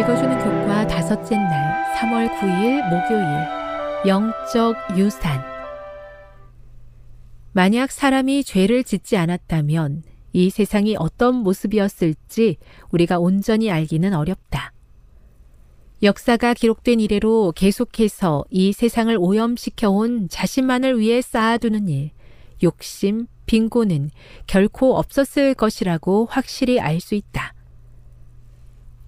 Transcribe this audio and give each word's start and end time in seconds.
읽어주는 0.00 0.38
교과 0.38 0.86
다섯째 0.86 1.36
날 1.36 1.94
3월 1.94 2.28
9일 2.38 2.82
목요일 2.90 3.26
영적 4.06 4.76
유산 4.98 5.42
만약 7.52 7.90
사람이 7.90 8.44
죄를 8.44 8.84
짓지 8.84 9.16
않았다면 9.16 10.02
이 10.34 10.50
세상이 10.50 10.96
어떤 10.98 11.36
모습이었을지 11.36 12.58
우리가 12.90 13.18
온전히 13.18 13.70
알기는 13.70 14.12
어렵다. 14.12 14.74
역사가 16.02 16.52
기록된 16.52 17.00
이래로 17.00 17.54
계속해서 17.56 18.44
이 18.50 18.74
세상을 18.74 19.16
오염시켜온 19.18 20.28
자신만을 20.28 21.00
위해 21.00 21.22
쌓아두는 21.22 21.88
일, 21.88 22.10
욕심, 22.62 23.28
빈곤은 23.46 24.10
결코 24.46 24.98
없었을 24.98 25.54
것이라고 25.54 26.26
확실히 26.26 26.78
알 26.78 27.00
수 27.00 27.14
있다. 27.14 27.55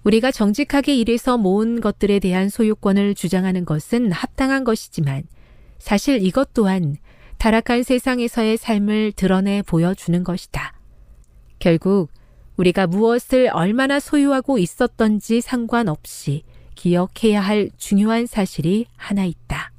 우리가 0.08 0.30
정직하게 0.30 0.96
일해서 0.96 1.36
모은 1.36 1.82
것들에 1.82 2.18
대한 2.18 2.48
소유권을 2.48 3.14
주장하는 3.14 3.66
것은 3.66 4.10
합당한 4.10 4.64
것이지만 4.64 5.24
사실 5.78 6.24
이것 6.24 6.54
또한 6.54 6.96
타락한 7.36 7.82
세상에서의 7.82 8.56
삶을 8.56 9.12
드러내 9.12 9.60
보여주는 9.60 10.24
것이다. 10.24 10.72
결국 11.58 12.08
우리가 12.56 12.86
무엇을 12.86 13.50
얼마나 13.52 14.00
소유하고 14.00 14.56
있었던지 14.56 15.42
상관없이 15.42 16.42
기억해야 16.74 17.42
할 17.42 17.68
중요한 17.76 18.24
사실이 18.24 18.86
하나 18.96 19.26
있다. 19.26 19.72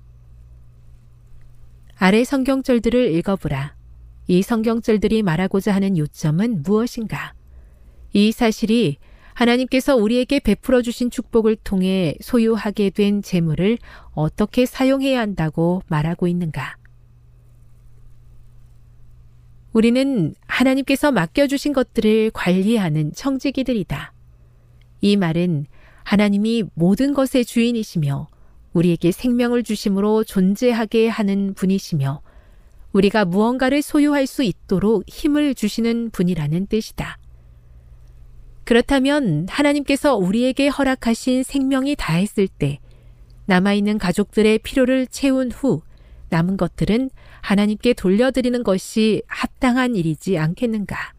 아래 1.98 2.24
성경절들을 2.24 3.16
읽어보라. 3.16 3.76
이 4.28 4.44
성경절들이 4.44 5.24
말하고자 5.24 5.74
하는 5.74 5.98
요점은 5.98 6.62
무엇인가? 6.62 7.34
이 8.14 8.32
사실이 8.32 8.98
하나님께서 9.40 9.96
우리에게 9.96 10.40
베풀어 10.40 10.82
주신 10.82 11.10
축복을 11.10 11.56
통해 11.56 12.16
소유하게 12.20 12.90
된 12.90 13.22
재물을 13.22 13.78
어떻게 14.12 14.66
사용해야 14.66 15.18
한다고 15.22 15.82
말하고 15.88 16.28
있는가? 16.28 16.76
우리는 19.72 20.36
하나님께서 20.46 21.14
맡겨주신 21.14 21.72
것들을 21.72 22.32
관리하는 22.32 23.14
청지기들이다. 23.14 24.12
이 25.00 25.16
말은 25.16 25.68
하나님이 26.04 26.66
모든 26.74 27.14
것의 27.14 27.46
주인이시며 27.46 28.28
우리에게 28.74 29.14
생명을 29.14 29.64
주심으로 29.64 30.26
존재하게 30.26 31.08
하는 31.08 31.54
분이시며 31.54 32.22
우리가 32.92 33.24
무언가를 33.24 33.84
소유할 33.84 34.28
수 34.28 34.44
있도록 34.44 35.04
힘을 35.08 35.56
주시는 35.56 36.10
분이라는 36.10 36.68
뜻이다. 36.68 37.19
그렇다면 38.70 39.48
하나님께서 39.50 40.16
우리에게 40.16 40.68
허락하신 40.68 41.42
생명이 41.42 41.96
다했을 41.96 42.48
때 42.48 42.78
남아있는 43.48 43.98
가족들의 43.98 44.60
필요를 44.60 45.08
채운 45.08 45.52
후 45.52 45.82
남은 46.30 46.56
것들은 46.56 47.10
하나님께 47.42 47.94
돌려드리는 47.94 48.62
것이 48.62 49.24
합당한 49.26 49.96
일이지 49.96 50.38
않겠는가? 50.38 51.14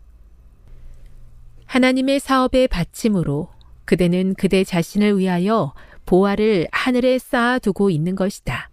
하나님의 1.66 2.20
사업의 2.20 2.68
받침으로 2.68 3.48
그대는 3.84 4.34
그대 4.34 4.62
자신을 4.62 5.18
위하여 5.18 5.74
보화를 6.06 6.68
하늘에 6.70 7.18
쌓아두고 7.18 7.90
있는 7.90 8.14
것이다. 8.14 8.70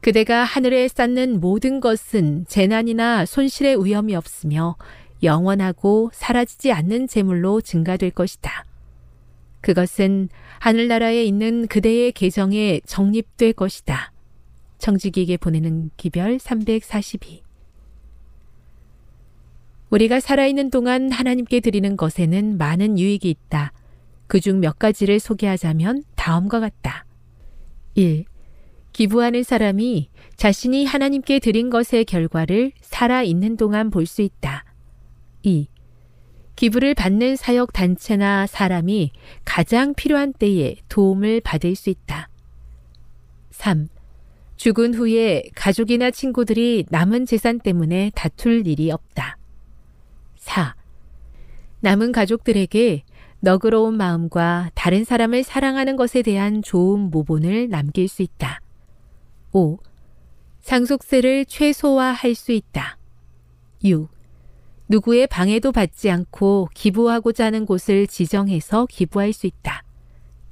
그대가 0.00 0.44
하늘에 0.44 0.86
쌓는 0.86 1.40
모든 1.40 1.80
것은 1.80 2.44
재난이나 2.46 3.26
손실의 3.26 3.84
위험이 3.84 4.14
없으며 4.14 4.76
영원하고 5.22 6.10
사라지지 6.12 6.72
않는 6.72 7.06
재물로 7.06 7.60
증가될 7.60 8.10
것이다. 8.10 8.64
그것은 9.60 10.28
하늘나라에 10.58 11.24
있는 11.24 11.66
그대의 11.68 12.12
계정에 12.12 12.80
적립될 12.84 13.52
것이다. 13.52 14.12
청지기에게 14.78 15.36
보내는 15.36 15.90
기별 15.96 16.38
342 16.40 17.42
우리가 19.90 20.20
살아있는 20.20 20.70
동안 20.70 21.12
하나님께 21.12 21.60
드리는 21.60 21.96
것에는 21.96 22.56
많은 22.58 22.98
유익이 22.98 23.28
있다. 23.28 23.72
그 24.26 24.40
중 24.40 24.60
몇 24.60 24.78
가지를 24.78 25.20
소개하자면 25.20 26.04
다음과 26.16 26.58
같다. 26.60 27.04
1. 27.94 28.24
기부하는 28.92 29.42
사람이 29.42 30.08
자신이 30.36 30.86
하나님께 30.86 31.38
드린 31.38 31.68
것의 31.70 32.06
결과를 32.06 32.72
살아있는 32.80 33.58
동안 33.58 33.90
볼 33.90 34.06
수 34.06 34.22
있다. 34.22 34.64
2. 35.42 35.68
기부를 36.56 36.94
받는 36.94 37.36
사역 37.36 37.72
단체나 37.72 38.46
사람이 38.46 39.12
가장 39.44 39.94
필요한 39.94 40.32
때에 40.32 40.76
도움을 40.88 41.40
받을 41.40 41.74
수 41.74 41.90
있다. 41.90 42.28
3. 43.50 43.88
죽은 44.56 44.94
후에 44.94 45.44
가족이나 45.54 46.10
친구들이 46.10 46.86
남은 46.90 47.26
재산 47.26 47.58
때문에 47.58 48.12
다툴 48.14 48.66
일이 48.66 48.90
없다. 48.90 49.38
4. 50.36 50.76
남은 51.80 52.12
가족들에게 52.12 53.02
너그러운 53.40 53.96
마음과 53.96 54.70
다른 54.74 55.02
사람을 55.04 55.42
사랑하는 55.42 55.96
것에 55.96 56.22
대한 56.22 56.62
좋은 56.62 57.10
모본을 57.10 57.70
남길 57.70 58.06
수 58.06 58.22
있다. 58.22 58.60
5. 59.50 59.78
상속세를 60.60 61.46
최소화할 61.46 62.36
수 62.36 62.52
있다. 62.52 62.98
6. 63.82 64.11
누구의 64.88 65.26
방해도 65.26 65.72
받지 65.72 66.10
않고 66.10 66.68
기부하고자 66.74 67.46
하는 67.46 67.66
곳을 67.66 68.06
지정해서 68.06 68.86
기부할 68.86 69.32
수 69.32 69.46
있다. 69.46 69.84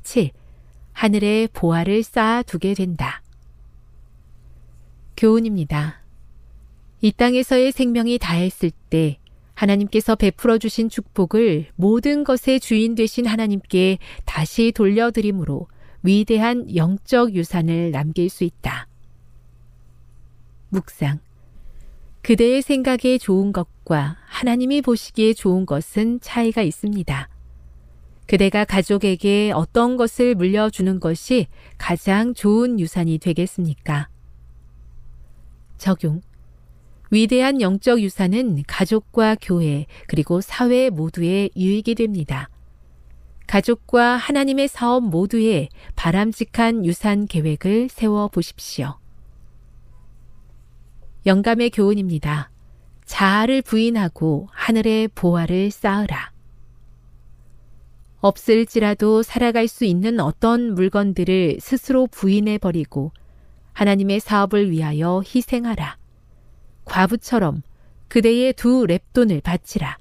7. 0.03 0.31
하늘에 0.93 1.49
보화를 1.53 2.03
쌓아 2.03 2.43
두게 2.43 2.75
된다. 2.75 3.23
교훈입니다. 5.17 6.01
이 7.03 7.13
땅에서의 7.13 7.73
생명이 7.73 8.19
다했을 8.19 8.71
때 8.91 9.19
하나님께서 9.55 10.15
베풀어 10.17 10.59
주신 10.59 10.89
축복을 10.89 11.67
모든 11.77 12.25
것의 12.25 12.61
주인 12.61 12.95
되신 12.95 13.27
하나님께 13.27 13.99
다시 14.25 14.73
돌려드림으로 14.73 15.69
위대한 16.03 16.75
영적 16.75 17.35
유산을 17.35 17.91
남길 17.91 18.31
수 18.31 18.45
있다. 18.45 18.87
묵상. 20.71 21.21
그대의 22.23 22.63
생각에 22.63 23.19
좋은 23.19 23.53
것과 23.53 24.19
하나님이 24.27 24.83
보시기에 24.83 25.33
좋은 25.33 25.65
것은 25.67 26.21
차이가 26.21 26.63
있습니다. 26.63 27.29
그대가 28.27 28.65
가족에게 28.65 29.51
어떤 29.55 29.97
것을 29.97 30.35
물려주는 30.35 31.01
것이 31.01 31.49
가장 31.79 32.35
좋은 32.35 32.79
유산이 32.79 33.19
되겠습니까? 33.19 34.09
적용. 35.79 36.21
위대한 37.11 37.61
영적 37.61 38.01
유산은 38.01 38.63
가족과 38.69 39.37
교회 39.41 39.87
그리고 40.07 40.41
사회 40.41 40.91
모두에 40.91 41.49
유익이 41.57 41.97
됩니다. 41.97 42.49
가족과 43.49 44.17
하나님의 44.17 44.69
사업 44.69 45.03
모두에 45.03 45.69
바람직한 45.97 46.87
유산 46.87 47.27
계획을 47.27 47.89
세워 47.91 48.29
보십시오. 48.29 49.00
영감의 51.27 51.71
교훈입니다. 51.71 52.51
자아를 53.05 53.61
부인하고 53.63 54.49
하늘의 54.53 55.09
보화를 55.09 55.71
쌓으라. 55.71 56.33
없을지라도 58.21 59.23
살아갈 59.23 59.69
수 59.69 59.85
있는 59.85 60.21
어떤 60.21 60.75
물건들을 60.75 61.59
스스로 61.61 62.07
부인해 62.07 62.59
버리고 62.59 63.13
하나님의 63.73 64.21
사업을 64.21 64.71
위하여 64.71 65.23
희생하라. 65.23 65.97
과부처럼 66.85 67.63
그대의 68.09 68.53
두 68.55 68.87
랩돈을 68.87 69.43
바치라. 69.43 69.99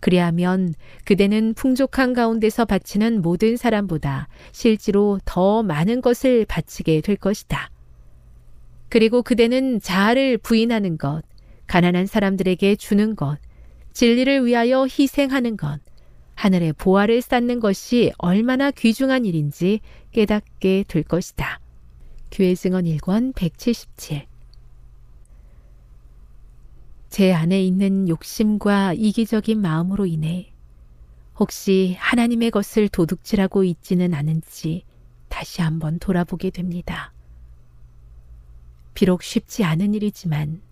그리하면 0.00 0.74
그대는 1.04 1.54
풍족한 1.54 2.12
가운데서 2.12 2.66
바치는 2.66 3.22
모든 3.22 3.56
사람보다 3.56 4.28
실제로 4.52 5.18
더 5.24 5.62
많은 5.62 6.02
것을 6.02 6.44
바치게 6.44 7.00
될 7.00 7.16
것이다. 7.16 7.70
그리고 8.94 9.24
그대는 9.24 9.80
자아를 9.80 10.38
부인하는 10.38 10.98
것, 10.98 11.22
가난한 11.66 12.06
사람들에게 12.06 12.76
주는 12.76 13.16
것, 13.16 13.38
진리를 13.92 14.46
위하여 14.46 14.84
희생하는 14.84 15.56
것, 15.56 15.80
하늘의 16.36 16.74
보화를 16.74 17.20
쌓는 17.20 17.58
것이 17.58 18.12
얼마나 18.18 18.70
귀중한 18.70 19.24
일인지 19.24 19.80
깨닫게 20.12 20.84
될 20.86 21.02
것이다. 21.02 21.58
교회 22.30 22.54
증언 22.54 22.84
1권 22.84 23.34
177. 23.34 24.26
제 27.08 27.32
안에 27.32 27.64
있는 27.64 28.08
욕심과 28.08 28.92
이기적인 28.92 29.60
마음으로 29.60 30.06
인해 30.06 30.52
혹시 31.36 31.96
하나님의 31.98 32.52
것을 32.52 32.88
도둑질하고 32.88 33.64
있지는 33.64 34.14
않은지 34.14 34.84
다시 35.28 35.62
한번 35.62 35.98
돌아보게 35.98 36.50
됩니다. 36.50 37.13
비록 38.94 39.22
쉽지 39.22 39.64
않은 39.64 39.94
일이지만 39.94 40.62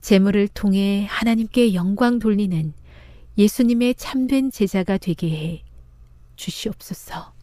재물을 0.00 0.48
통해 0.48 1.06
하나님께 1.08 1.74
영광 1.74 2.18
돌리는 2.18 2.72
예수님의 3.36 3.96
참된 3.96 4.50
제자가 4.50 4.98
되게 4.98 5.30
해 5.30 5.62
주시옵소서. 6.36 7.34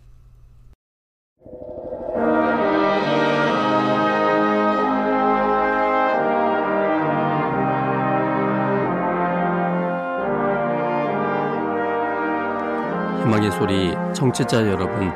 희망의 13.20 13.52
소리 13.52 13.92
청취자 14.14 14.68
여러분, 14.68 15.12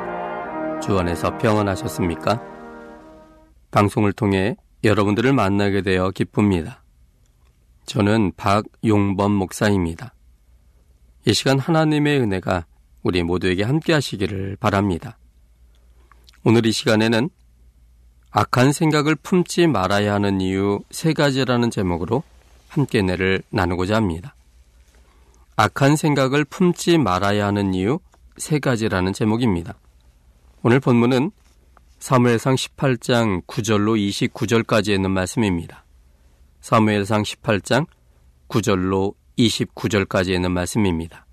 주 0.82 0.98
안에서 0.98 1.38
평안하셨습니까? 1.38 2.42
방송을 3.72 4.14
통해 4.14 4.56
여러분들을 4.84 5.34
만나게 5.34 5.82
되어 5.82 6.12
기쁩니다. 6.12 6.84
저는 7.86 8.34
박용범 8.38 9.32
목사입니다. 9.32 10.14
이 11.26 11.34
시간 11.34 11.60
하나님의 11.60 12.20
은혜가 12.20 12.66
우리 13.04 13.24
모두에게 13.24 13.64
함께 13.64 13.94
하시기를 13.94 14.58
바랍니다. 14.60 15.18
오늘 16.44 16.66
이 16.66 16.72
시간에는 16.72 17.30
악한 18.32 18.72
생각을 18.72 19.16
품지 19.16 19.68
말아야 19.68 20.14
하는 20.14 20.42
이유 20.42 20.80
세 20.92 21.14
가지라는 21.14 21.72
제목으로 21.72 22.24
함께 22.68 23.02
내를 23.02 23.42
나누고자 23.50 23.96
합니다. 23.96 24.36
악한 25.56 25.96
생각을 25.96 26.46
품지 26.46 26.98
말아야 26.98 27.48
하는 27.48 27.74
이유 27.74 28.00
세 28.38 28.60
가지라는 28.60 29.14
제목입니다. 29.14 29.74
오늘 30.62 30.80
본문은 30.80 31.32
사무엘상 32.00 32.56
18장 32.56 33.46
9절로 33.48 33.98
29절까지 33.98 34.90
있는 34.90 35.12
말씀입니다. 35.12 35.84
사무엘상 36.62 37.24
18장 37.24 37.88
9절로 38.48 39.16
29절까지 39.38 40.30
있는 40.30 40.52
말씀입니다. 40.52 41.26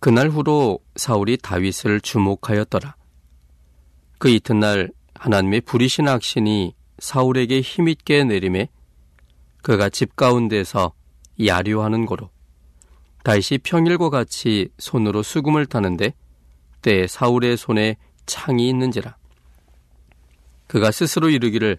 그날 0.00 0.28
후로 0.28 0.80
사울이 0.96 1.38
다윗을 1.38 2.00
주목하였더라. 2.00 2.96
그 4.18 4.28
이튿날 4.28 4.90
하나님의 5.14 5.62
불이신 5.62 6.08
악신이 6.08 6.74
사울에게 6.98 7.60
힘있게 7.60 8.24
내림에 8.24 8.68
그가 9.62 9.88
집 9.88 10.16
가운데서 10.16 10.92
야류하는 11.44 12.04
고로 12.04 12.30
다윗이 13.22 13.58
평일과 13.62 14.10
같이 14.10 14.68
손으로 14.78 15.22
수금을 15.22 15.66
타는데 15.66 16.12
때 16.82 17.06
사울의 17.06 17.56
손에 17.56 17.96
창이 18.26 18.68
있는지라. 18.68 19.16
그가 20.66 20.90
스스로 20.90 21.28
이르기를 21.28 21.78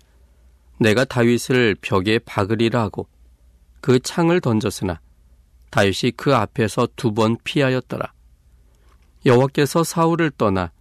내가 0.80 1.06
다윗을 1.06 1.76
벽에 1.82 2.20
박으리라 2.20 2.82
하고 2.82 3.08
그 3.82 4.00
창을 4.00 4.42
던졌으나 4.42 5.00
다윗이 5.72 6.12
그 6.16 6.36
앞에서 6.36 6.88
두 6.96 7.14
번 7.14 7.38
피하였더라. 7.44 8.14
여호와께서 9.26 9.84
사울을 9.84 10.32
떠나 10.32 10.72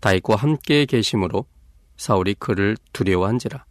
다윗과 0.00 0.36
함께 0.36 0.86
계심으로 0.86 1.46
사울이 1.96 2.34
그를 2.34 2.76
두려워한지라. 2.92 3.64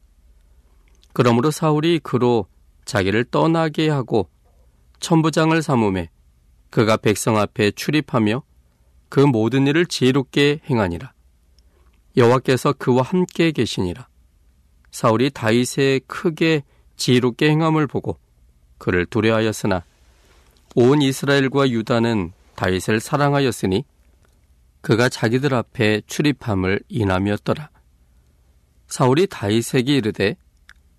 그러므로 1.14 1.50
사울이 1.50 2.00
그로 2.00 2.46
자기를 2.86 3.26
떠나게 3.26 3.90
하고 3.90 4.30
천부장을 5.00 5.62
삼음에 5.62 6.10
그가 6.70 6.98
백성 6.98 7.38
앞에 7.38 7.72
출입하며 7.72 8.44
그 9.10 9.20
모든 9.22 9.68
일을 9.68 9.86
지혜롭게 9.86 10.62
행하니라. 10.70 11.14
여호와께서 12.18 12.74
그와 12.74 13.04
함께 13.04 13.52
계시니라. 13.52 14.08
사울이 14.92 15.30
다윗의 15.30 16.02
크게 16.08 16.64
지혜롭게 16.96 17.50
행함을 17.50 17.86
보고 17.86 18.18
그를 18.80 19.06
두려하였으나 19.06 19.84
온 20.76 21.02
이스라엘과 21.02 21.70
유다는 21.70 22.32
다윗을 22.56 23.00
사랑하였으니 23.00 23.86
그가 24.82 25.10
자기들 25.10 25.54
앞에 25.54 26.02
출입함을 26.08 26.82
인함이었더라. 26.90 27.70
사울이 28.88 29.28
다윗에게 29.28 29.96
이르되 29.98 30.36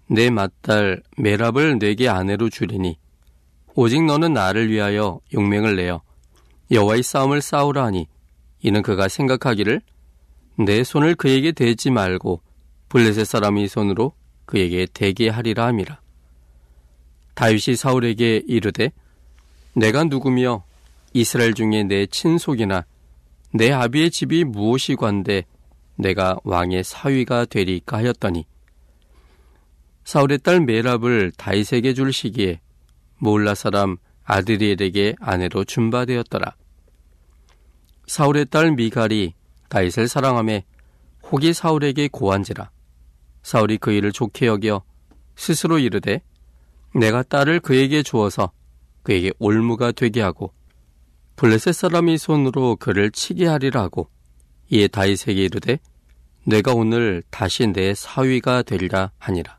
내 0.08 0.30
맏딸 0.30 1.02
메랍을 1.16 1.78
내게 1.78 2.08
아내로 2.08 2.48
주리니 2.50 2.98
오직 3.74 4.04
너는 4.04 4.32
나를 4.32 4.70
위하여 4.70 5.20
용맹을 5.34 5.76
내어 5.76 6.02
여호와의 6.70 7.02
싸움을 7.02 7.40
싸우라 7.40 7.84
하니 7.84 8.06
이는 8.60 8.82
그가 8.82 9.08
생각하기를 9.08 9.80
내 10.58 10.82
손을 10.82 11.14
그에게 11.14 11.52
대지 11.52 11.90
말고 11.90 12.42
블레셋 12.88 13.26
사람의 13.26 13.68
손으로 13.68 14.12
그에게 14.44 14.86
대게 14.92 15.28
하리라 15.28 15.66
함이라. 15.66 16.00
다윗이 17.34 17.76
사울에게 17.76 18.42
이르되 18.48 18.90
내가 19.74 20.02
누구며 20.02 20.64
이스라엘 21.12 21.54
중에 21.54 21.84
내 21.84 22.06
친속이나 22.06 22.84
내 23.52 23.70
아비의 23.70 24.10
집이 24.10 24.44
무엇이 24.44 24.96
관데 24.96 25.44
내가 25.94 26.36
왕의 26.42 26.82
사위가 26.82 27.44
되리까 27.44 27.98
하였더니 27.98 28.44
사울의 30.04 30.38
딸 30.38 30.60
메랍을 30.60 31.30
다윗에게 31.36 31.94
줄 31.94 32.12
시기에 32.12 32.60
몰라 33.18 33.54
사람 33.54 33.96
아드리엘에게 34.24 35.14
아내로 35.20 35.64
준바되었더라. 35.64 36.56
사울의 38.06 38.46
딸 38.46 38.72
미갈이 38.72 39.34
다윗을 39.68 40.08
사랑함에 40.08 40.64
혹이 41.30 41.52
사울에게 41.52 42.08
고한지라. 42.08 42.70
사울이 43.42 43.78
그 43.78 43.92
일을 43.92 44.12
좋게 44.12 44.46
여겨 44.46 44.82
스스로 45.36 45.78
이르되 45.78 46.20
내가 46.94 47.22
딸을 47.22 47.60
그에게 47.60 48.02
주어서 48.02 48.50
그에게 49.02 49.32
올무가 49.38 49.92
되게 49.92 50.20
하고 50.20 50.52
블레셋 51.36 51.74
사람이 51.74 52.18
손으로 52.18 52.76
그를 52.76 53.10
치게 53.10 53.46
하리라 53.46 53.82
하고 53.82 54.08
이에 54.70 54.88
다윗에게 54.88 55.44
이르되 55.44 55.78
내가 56.44 56.72
오늘 56.72 57.22
다시 57.30 57.66
내 57.66 57.94
사위가 57.94 58.62
되리라 58.62 59.12
하니라. 59.18 59.58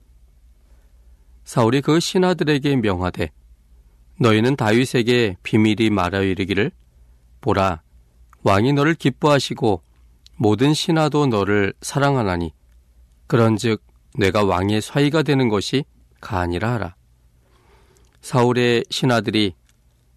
사울이 1.46 1.82
그 1.82 2.00
신하들에게 2.00 2.76
명하되 2.76 3.32
너희는 4.20 4.56
다윗에게 4.56 5.38
비밀이 5.42 5.90
말하여 5.90 6.24
이르기를 6.24 6.72
보라 7.42 7.82
왕이 8.44 8.74
너를 8.74 8.94
기뻐하시고 8.94 9.82
모든 10.42 10.74
신하도 10.74 11.28
너를 11.28 11.74
사랑하나니 11.82 12.54
그런즉 13.28 13.84
내가 14.18 14.46
왕의 14.46 14.80
사위가 14.80 15.22
되는 15.22 15.50
것이 15.50 15.84
가아니라 16.22 16.74
하라. 16.76 16.96
사울의 18.22 18.86
신하들이 18.90 19.54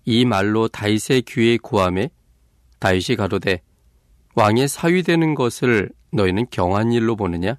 이 0.04 0.24
말로 0.24 0.68
다윗의 0.68 1.22
귀에 1.22 1.56
구함에 1.56 2.10
다윗이 2.78 3.16
가로되 3.16 3.62
왕의 4.36 4.68
사위 4.68 5.02
되는 5.02 5.34
것을 5.34 5.90
너희는 6.12 6.46
경한 6.52 6.92
일로 6.92 7.16
보느냐? 7.16 7.58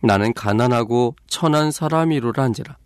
나는 0.00 0.32
가난하고 0.34 1.16
천한 1.26 1.72
사람이로라 1.72 2.44
한지라. 2.44 2.78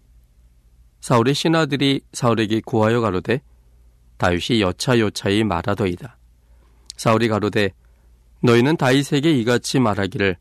사울의 1.02 1.34
신하들이 1.34 2.00
사울에게 2.14 2.62
구하여 2.64 3.02
가로되 3.02 3.42
다윗이 4.16 4.62
여차여차히 4.62 5.44
말하더이다. 5.44 6.16
사울이 6.96 7.28
가로되 7.28 7.72
너희는 8.42 8.76
다윗에게 8.76 9.32
이같이 9.32 9.78
말하기를 9.78 10.36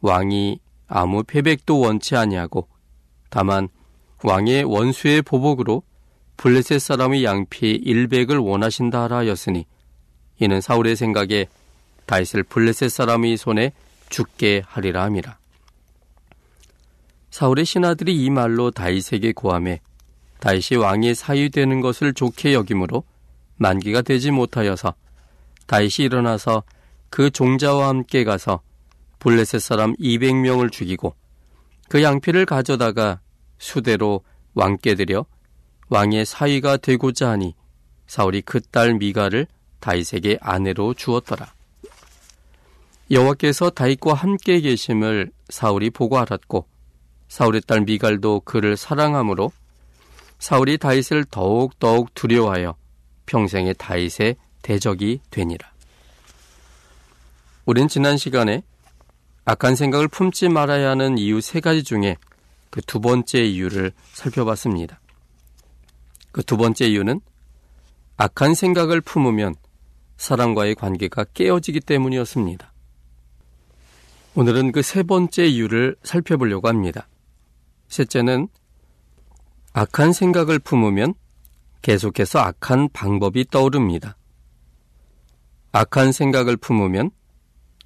왕이 0.00 0.60
아무 0.86 1.22
패백도 1.22 1.80
원치 1.80 2.16
아니하고 2.16 2.68
다만 3.30 3.68
왕의 4.22 4.64
원수의 4.64 5.22
보복으로 5.22 5.82
블레셋 6.36 6.80
사람의 6.80 7.24
양피 7.24 7.82
100을 7.84 8.44
원하신다 8.44 9.04
하라 9.04 9.18
하였으니 9.18 9.66
이는 10.40 10.60
사울의 10.60 10.96
생각에 10.96 11.46
다윗을 12.06 12.44
블레셋 12.44 12.90
사람의 12.90 13.36
손에 13.36 13.72
죽게 14.08 14.62
하리라 14.66 15.02
함이라. 15.04 15.36
사울의 17.30 17.64
신하들이 17.64 18.24
이 18.24 18.30
말로 18.30 18.70
다윗에게 18.70 19.32
고함해 19.32 19.80
다윗이 20.40 20.80
왕의 20.80 21.14
사위 21.14 21.50
되는 21.50 21.80
것을 21.80 22.14
좋게 22.14 22.54
여김으로 22.54 23.04
만기가 23.56 24.02
되지 24.02 24.30
못하여서 24.30 24.94
다윗이 25.66 26.06
일어나서 26.06 26.62
그 27.10 27.30
종자와 27.30 27.88
함께 27.88 28.24
가서 28.24 28.60
블레셋 29.18 29.60
사람 29.60 29.94
200명을 29.96 30.70
죽이고 30.70 31.14
그 31.88 32.02
양피를 32.02 32.46
가져다가 32.46 33.20
수대로 33.58 34.22
왕께 34.54 34.94
드려 34.94 35.24
왕의 35.88 36.26
사위가 36.26 36.76
되고자 36.78 37.30
하니 37.30 37.54
사울이 38.06 38.42
그 38.42 38.60
딸 38.72 38.94
미가를 38.94 39.46
다윗에게 39.80 40.38
아내로 40.40 40.94
주었더라. 40.94 41.52
여호와께서 43.10 43.70
다윗과 43.70 44.14
함께 44.14 44.60
계심을 44.60 45.30
사울이 45.48 45.90
보고 45.90 46.18
알았고 46.18 46.66
사울의 47.28 47.62
딸 47.66 47.82
미갈도 47.82 48.40
그를 48.40 48.76
사랑하므로 48.76 49.50
사울이 50.38 50.78
다윗을 50.78 51.24
더욱 51.30 51.78
더욱 51.78 52.14
두려워하여 52.14 52.76
평생의 53.26 53.74
다윗의 53.78 54.36
대적이 54.62 55.20
되니라. 55.30 55.77
우린 57.68 57.86
지난 57.86 58.16
시간에 58.16 58.62
악한 59.44 59.76
생각을 59.76 60.08
품지 60.08 60.48
말아야 60.48 60.88
하는 60.88 61.18
이유 61.18 61.42
세 61.42 61.60
가지 61.60 61.82
중에 61.82 62.16
그 62.70 62.80
두 62.80 62.98
번째 62.98 63.44
이유를 63.44 63.92
살펴봤습니다. 64.14 64.98
그 66.32 66.42
두 66.42 66.56
번째 66.56 66.86
이유는 66.86 67.20
악한 68.16 68.54
생각을 68.54 69.02
품으면 69.02 69.54
사람과의 70.16 70.76
관계가 70.76 71.24
깨어지기 71.34 71.80
때문이었습니다. 71.80 72.72
오늘은 74.34 74.72
그 74.72 74.80
세 74.80 75.02
번째 75.02 75.44
이유를 75.44 75.96
살펴보려고 76.02 76.68
합니다. 76.68 77.06
셋째는 77.88 78.48
악한 79.74 80.14
생각을 80.14 80.58
품으면 80.58 81.12
계속해서 81.82 82.38
악한 82.38 82.88
방법이 82.94 83.44
떠오릅니다. 83.50 84.16
악한 85.72 86.12
생각을 86.12 86.56
품으면 86.56 87.10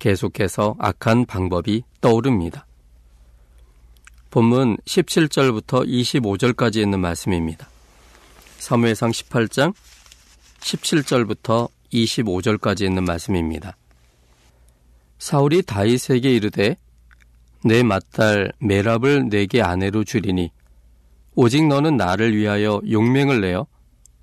계속해서 0.03 0.75
악한 0.81 1.27
방법이 1.27 1.85
떠오릅니다. 2.01 2.67
본문 4.31 4.79
17절부터 4.79 5.87
25절까지 5.87 6.79
있는 6.83 6.99
말씀입니다. 6.99 7.69
사무엘상 8.59 9.13
18장 9.13 9.73
17절부터 10.59 11.71
25절까지 11.93 12.83
있는 12.83 13.05
말씀입니다. 13.05 13.77
사울이 15.19 15.63
다윗에게 15.63 16.35
이르되 16.35 16.77
내 17.65 17.85
맏딸 17.85 18.53
메랍을 18.59 19.29
내게 19.29 19.63
아내로 19.63 20.03
주리니 20.03 20.51
오직 21.37 21.69
너는 21.69 21.97
나를 21.97 22.37
위하여 22.37 22.81
용맹을 22.91 23.41
내어 23.41 23.69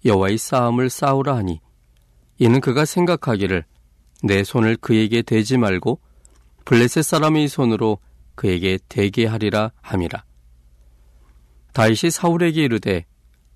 여호와의 0.03 0.39
싸움을 0.39 0.89
싸우라 0.89 1.37
하니 1.37 1.61
이는 2.37 2.59
그가 2.59 2.83
생각하기를 2.83 3.63
내 4.23 4.43
손을 4.43 4.75
그에게 4.77 5.21
대지 5.21 5.57
말고 5.57 5.99
블레셋 6.65 7.03
사람의 7.03 7.47
손으로 7.47 7.99
그에게 8.35 8.79
대게 8.89 9.25
하리라 9.25 9.71
함이라. 9.81 10.23
다윗이 11.73 12.11
사울에게 12.11 12.63
이르되 12.63 13.05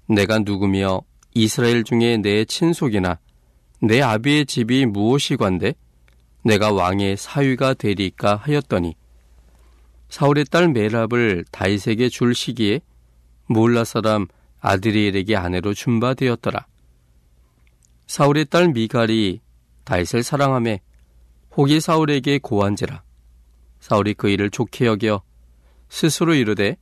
내가 0.08 0.40
누구며 0.40 1.02
이스라엘 1.34 1.84
중에 1.84 2.18
내 2.18 2.46
친속이나 2.46 3.20
내 3.82 4.02
아비의 4.02 4.46
집이 4.46 4.86
무엇이관데 4.86 5.74
내가 6.44 6.72
왕의 6.72 7.18
사위가 7.18 7.74
되리까 7.74 8.36
하였더니 8.36 8.96
사울의 10.10 10.46
딸 10.46 10.70
메랍을 10.70 11.46
다윗에게 11.52 12.10
줄 12.10 12.36
시기에 12.36 12.82
몰라 13.48 13.84
사람 13.84 14.28
아드리엘에게 14.60 15.36
아내로 15.36 15.74
준바되었더라. 15.74 16.66
사울의 18.08 18.46
딸 18.46 18.70
미갈이 18.70 19.42
다윗을 19.84 20.24
사랑함에 20.24 20.82
혹이 21.56 21.80
사울에게 21.80 22.40
고한지라. 22.40 23.04
사울이 23.80 24.14
그 24.14 24.30
일을 24.30 24.50
좋게 24.50 24.86
여겨 24.86 25.22
스스로 25.90 26.34
이르되 26.34 26.78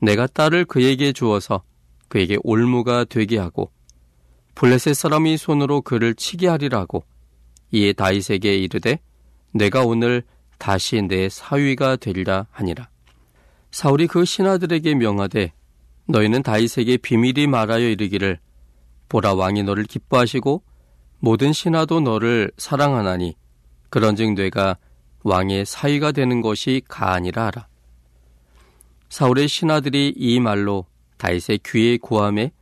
내가 0.00 0.26
딸을 0.26 0.66
그에게 0.66 1.12
주어서 1.12 1.62
그에게 2.08 2.36
올무가 2.42 3.04
되게 3.04 3.38
하고 3.38 3.72
블레셋 4.54 4.94
사람이 4.94 5.36
손으로 5.36 5.80
그를 5.80 6.14
치게 6.14 6.46
하리라고 6.46 7.04
이에 7.72 7.92
다윗에게 7.92 8.56
이르되 8.58 9.00
내가 9.52 9.82
오늘 9.82 10.22
다시 10.58 11.02
내 11.02 11.28
사위가 11.28 11.96
되리라 11.96 12.46
하니라. 12.50 12.88
사울이 13.70 14.06
그 14.06 14.24
신하들에게 14.24 14.94
명하되 14.94 15.52
너희는 16.06 16.42
다윗에게 16.42 16.98
비밀이 16.98 17.46
말하여 17.48 17.88
이르기를 17.88 18.38
보라 19.08 19.34
왕이 19.34 19.64
너를 19.64 19.84
기뻐하시고 19.84 20.62
모든 21.24 21.54
신하도 21.54 22.00
너를 22.00 22.52
사랑하나니 22.58 23.34
그런즉 23.88 24.34
내가 24.34 24.76
왕의 25.22 25.64
사위가 25.64 26.12
되는 26.12 26.42
것이 26.42 26.82
가아니라 26.86 27.46
하라. 27.46 27.66
사울의 29.08 29.48
신하들이 29.48 30.12
이 30.18 30.38
말로 30.38 30.84
다윗의 31.16 31.60
귀에 31.64 31.96
구함에 31.96 32.52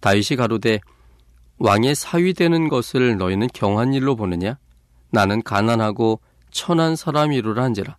다윗이 0.00 0.36
가로되 0.36 0.80
왕의 1.58 1.94
사위 1.94 2.34
되는 2.34 2.68
것을 2.68 3.16
너희는 3.16 3.46
경한 3.54 3.94
일로 3.94 4.16
보느냐? 4.16 4.58
나는 5.12 5.40
가난하고 5.40 6.18
천한 6.50 6.96
사람이로라 6.96 7.62
한지라. 7.62 7.96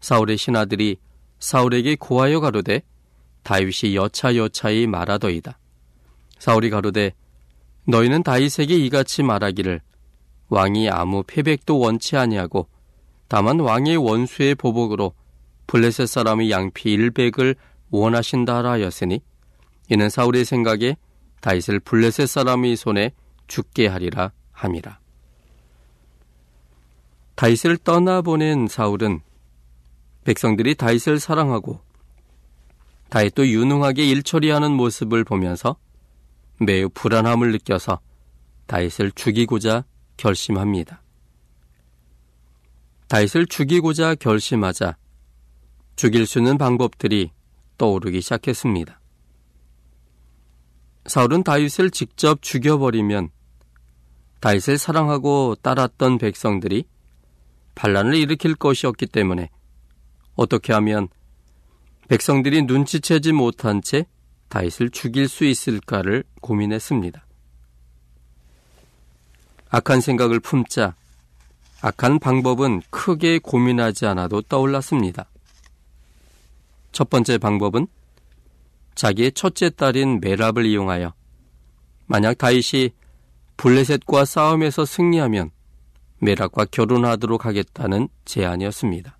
사울의 0.00 0.36
신하들이 0.36 0.96
사울에게 1.38 1.94
고하여 1.94 2.40
가로되 2.40 2.82
다윗이 3.44 3.94
여차여차히 3.94 4.88
말하더이다. 4.88 5.60
사울이 6.40 6.70
가로되 6.70 7.12
너희는 7.86 8.22
다윗에게 8.22 8.76
이같이 8.76 9.22
말하기를 9.22 9.80
왕이 10.48 10.90
아무 10.90 11.22
패백도 11.22 11.78
원치 11.78 12.16
아니하고 12.16 12.68
다만 13.28 13.60
왕의 13.60 13.96
원수의 13.96 14.54
보복으로 14.54 15.14
블레셋 15.66 16.06
사람의 16.06 16.50
양피 16.50 16.92
일백을 16.92 17.56
원하신다 17.90 18.56
하라 18.58 18.72
하였으니 18.72 19.22
이는 19.88 20.10
사울의 20.10 20.44
생각에 20.44 20.96
다윗을 21.40 21.80
블레셋 21.80 22.28
사람의 22.28 22.76
손에 22.76 23.12
죽게 23.46 23.86
하리라 23.86 24.32
함이라. 24.52 24.98
다윗을 27.34 27.78
떠나보낸 27.78 28.68
사울은 28.68 29.20
백성들이 30.24 30.74
다윗을 30.76 31.18
사랑하고 31.18 31.80
다윗도 33.08 33.48
유능하게 33.48 34.06
일처리하는 34.06 34.72
모습을 34.72 35.24
보면서 35.24 35.76
매우 36.64 36.88
불안함을 36.88 37.52
느껴서 37.52 38.00
다윗을 38.66 39.12
죽이고자 39.12 39.84
결심합니다. 40.16 41.02
다윗을 43.08 43.46
죽이고자 43.46 44.14
결심하자 44.14 44.96
죽일 45.96 46.26
수 46.26 46.38
있는 46.38 46.56
방법들이 46.56 47.30
떠오르기 47.76 48.20
시작했습니다. 48.20 49.00
사울은 51.06 51.42
다윗을 51.42 51.90
직접 51.90 52.40
죽여버리면 52.42 53.30
다윗을 54.40 54.78
사랑하고 54.78 55.56
따랐던 55.62 56.18
백성들이 56.18 56.84
반란을 57.74 58.14
일으킬 58.14 58.54
것이었기 58.54 59.06
때문에 59.06 59.50
어떻게 60.34 60.72
하면 60.72 61.08
백성들이 62.08 62.62
눈치채지 62.62 63.32
못한 63.32 63.82
채 63.82 64.06
다윗을 64.52 64.90
죽일 64.90 65.28
수 65.28 65.46
있을까를 65.46 66.24
고민했습니다. 66.42 67.24
악한 69.70 70.02
생각을 70.02 70.40
품자 70.40 70.94
악한 71.80 72.18
방법은 72.18 72.82
크게 72.90 73.38
고민하지 73.38 74.04
않아도 74.04 74.42
떠올랐습니다. 74.42 75.24
첫 76.92 77.08
번째 77.08 77.38
방법은 77.38 77.86
자기의 78.94 79.32
첫째 79.32 79.70
딸인 79.70 80.20
메랍을 80.20 80.66
이용하여 80.66 81.14
만약 82.04 82.36
다윗이 82.36 82.90
블레셋과 83.56 84.26
싸움에서 84.26 84.84
승리하면 84.84 85.50
메랍과 86.18 86.66
결혼하도록 86.66 87.46
하겠다는 87.46 88.10
제안이었습니다. 88.26 89.16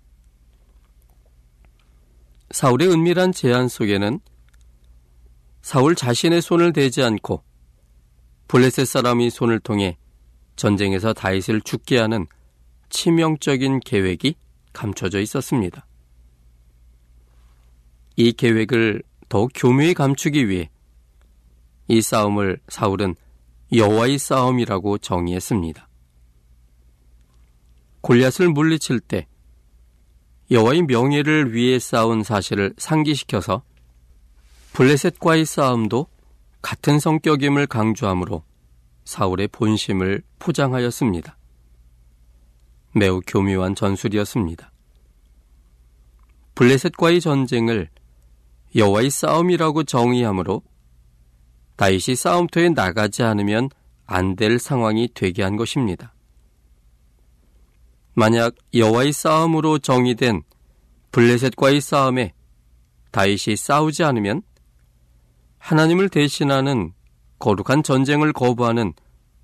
사울의 2.51 2.89
은밀한 2.89 3.31
제안 3.31 3.67
속에는 3.67 4.19
사울 5.63 5.95
자신의 5.95 6.41
손을 6.41 6.73
대지 6.73 7.01
않고 7.01 7.41
블레셋 8.49 8.85
사람이 8.85 9.29
손을 9.29 9.59
통해 9.59 9.97
전쟁에서 10.57 11.13
다윗을 11.13 11.61
죽게 11.61 11.97
하는 11.97 12.27
치명적인 12.89 13.79
계획이 13.79 14.35
감춰져 14.73 15.21
있었습니다. 15.21 15.87
이 18.17 18.33
계획을 18.33 19.03
더욱 19.29 19.51
교묘히 19.55 19.93
감추기 19.93 20.49
위해 20.49 20.69
이 21.87 22.01
싸움을 22.01 22.59
사울은 22.67 23.15
여호와의 23.71 24.19
싸움이라고 24.19 24.97
정의했습니다. 24.97 25.87
골리앗을 28.01 28.49
물리칠 28.49 28.99
때 28.99 29.27
여호와의 30.51 30.83
명예를 30.83 31.53
위해 31.53 31.79
싸운 31.79 32.21
사실을 32.21 32.73
상기시켜서 32.77 33.63
블레셋과의 34.73 35.45
싸움도 35.45 36.07
같은 36.63 36.99
성격임을 36.99 37.67
강조하므로 37.67 38.43
사울의 39.05 39.49
본심을 39.49 40.23
포장하였습니다. 40.39 41.37
매우 42.95 43.21
교묘한 43.25 43.75
전술이었습니다. 43.75 44.71
블레셋과의 46.55 47.21
전쟁을 47.21 47.89
여호와의 48.75 49.11
싸움이라고 49.11 49.83
정의하므로 49.83 50.63
다윗이 51.75 52.15
싸움터에 52.15 52.69
나가지 52.69 53.21
않으면 53.23 53.69
안 54.05 54.35
될 54.35 54.57
상황이 54.57 55.07
되게 55.13 55.43
한 55.43 55.55
것입니다. 55.55 56.13
만약 58.15 58.55
여호와의 58.73 59.13
싸움으로 59.13 59.77
정의된 59.77 60.41
블레셋과의 61.11 61.79
싸움에 61.79 62.33
다윗이 63.11 63.55
싸우지 63.55 64.03
않으면 64.03 64.41
하나님을 65.63 66.09
대신하는 66.09 66.91
거룩한 67.39 67.83
전쟁을 67.83 68.33
거부하는 68.33 68.93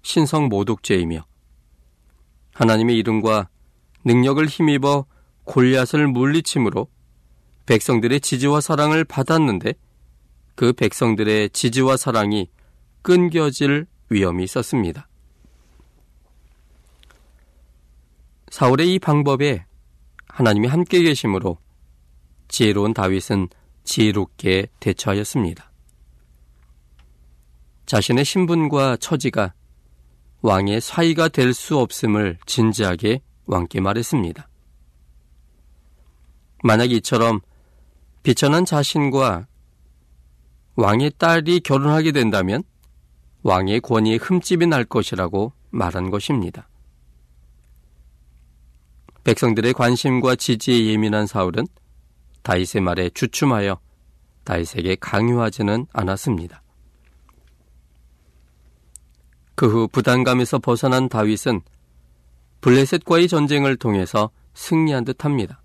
신성 0.01 0.49
모독죄이며 0.49 1.25
하나님의 2.53 2.97
이름과 2.97 3.47
능력을 4.03 4.45
힘입어 4.45 5.05
골리앗을 5.45 6.07
물리침으로 6.07 6.89
백성들의 7.67 8.19
지지와 8.19 8.59
사랑을 8.59 9.05
받았는데 9.05 9.75
그 10.55 10.73
백성들의 10.73 11.51
지지와 11.51 11.95
사랑이 11.95 12.49
끊겨질 13.01 13.87
위험이 14.09 14.43
있었습니다. 14.43 15.07
사울의 18.49 18.93
이 18.93 18.99
방법에 18.99 19.65
하나님이 20.27 20.67
함께 20.67 21.01
계심으로 21.01 21.59
지혜로운 22.49 22.93
다윗은 22.93 23.47
지혜롭게 23.85 24.67
대처하였습니다. 24.81 25.68
자신의 27.89 28.23
신분과 28.23 28.97
처지가 28.97 29.55
왕의 30.43 30.79
사이가 30.79 31.27
될 31.29 31.55
수 31.55 31.79
없음을 31.79 32.37
진지하게 32.45 33.23
왕께 33.47 33.81
말했습니다. 33.81 34.47
만약 36.63 36.91
이처럼 36.91 37.39
비천한 38.21 38.63
자신과 38.63 39.47
왕의 40.75 41.13
딸이 41.17 41.61
결혼하게 41.61 42.11
된다면 42.11 42.61
왕의 43.41 43.81
권위에 43.81 44.17
흠집이 44.17 44.67
날 44.67 44.85
것이라고 44.85 45.53
말한 45.71 46.11
것입니다. 46.11 46.69
백성들의 49.23 49.73
관심과 49.73 50.35
지지에 50.35 50.85
예민한 50.85 51.25
사울은 51.25 51.65
다윗의 52.43 52.83
말에 52.83 53.09
주춤하여 53.09 53.79
다윗에게 54.43 54.97
강요하지는 54.97 55.87
않았습니다. 55.91 56.61
그 59.59 59.65
후 59.65 59.89
부담감에서 59.89 60.59
벗어난 60.59 61.09
다윗은 61.09 61.59
블레셋과의 62.61 63.27
전쟁을 63.27 63.75
통해서 63.75 64.31
승리한 64.53 65.03
듯 65.03 65.25
합니다. 65.25 65.61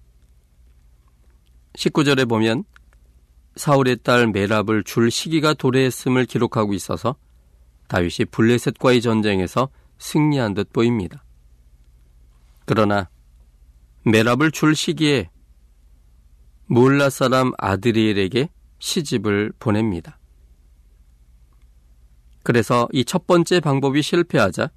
19절에 1.74 2.28
보면 2.28 2.64
사울의 3.54 3.98
딸 4.02 4.26
메랍을 4.26 4.82
줄 4.82 5.12
시기가 5.12 5.54
도래했음을 5.54 6.24
기록하고 6.24 6.74
있어서 6.74 7.14
다윗이 7.86 8.30
블레셋과의 8.32 9.00
전쟁에서 9.00 9.68
승리한 9.98 10.54
듯 10.54 10.72
보입니다. 10.72 11.22
그러나 12.64 13.08
메랍을 14.04 14.50
줄 14.50 14.74
시기에 14.74 15.30
몰라 16.66 17.10
사람 17.10 17.52
아드리엘에게 17.58 18.48
시집을 18.80 19.52
보냅니다. 19.60 20.18
그래서 22.44 22.86
이 22.92 23.04
첫 23.04 23.26
번째 23.26 23.58
방법이 23.58 24.02
실패하자 24.02 24.70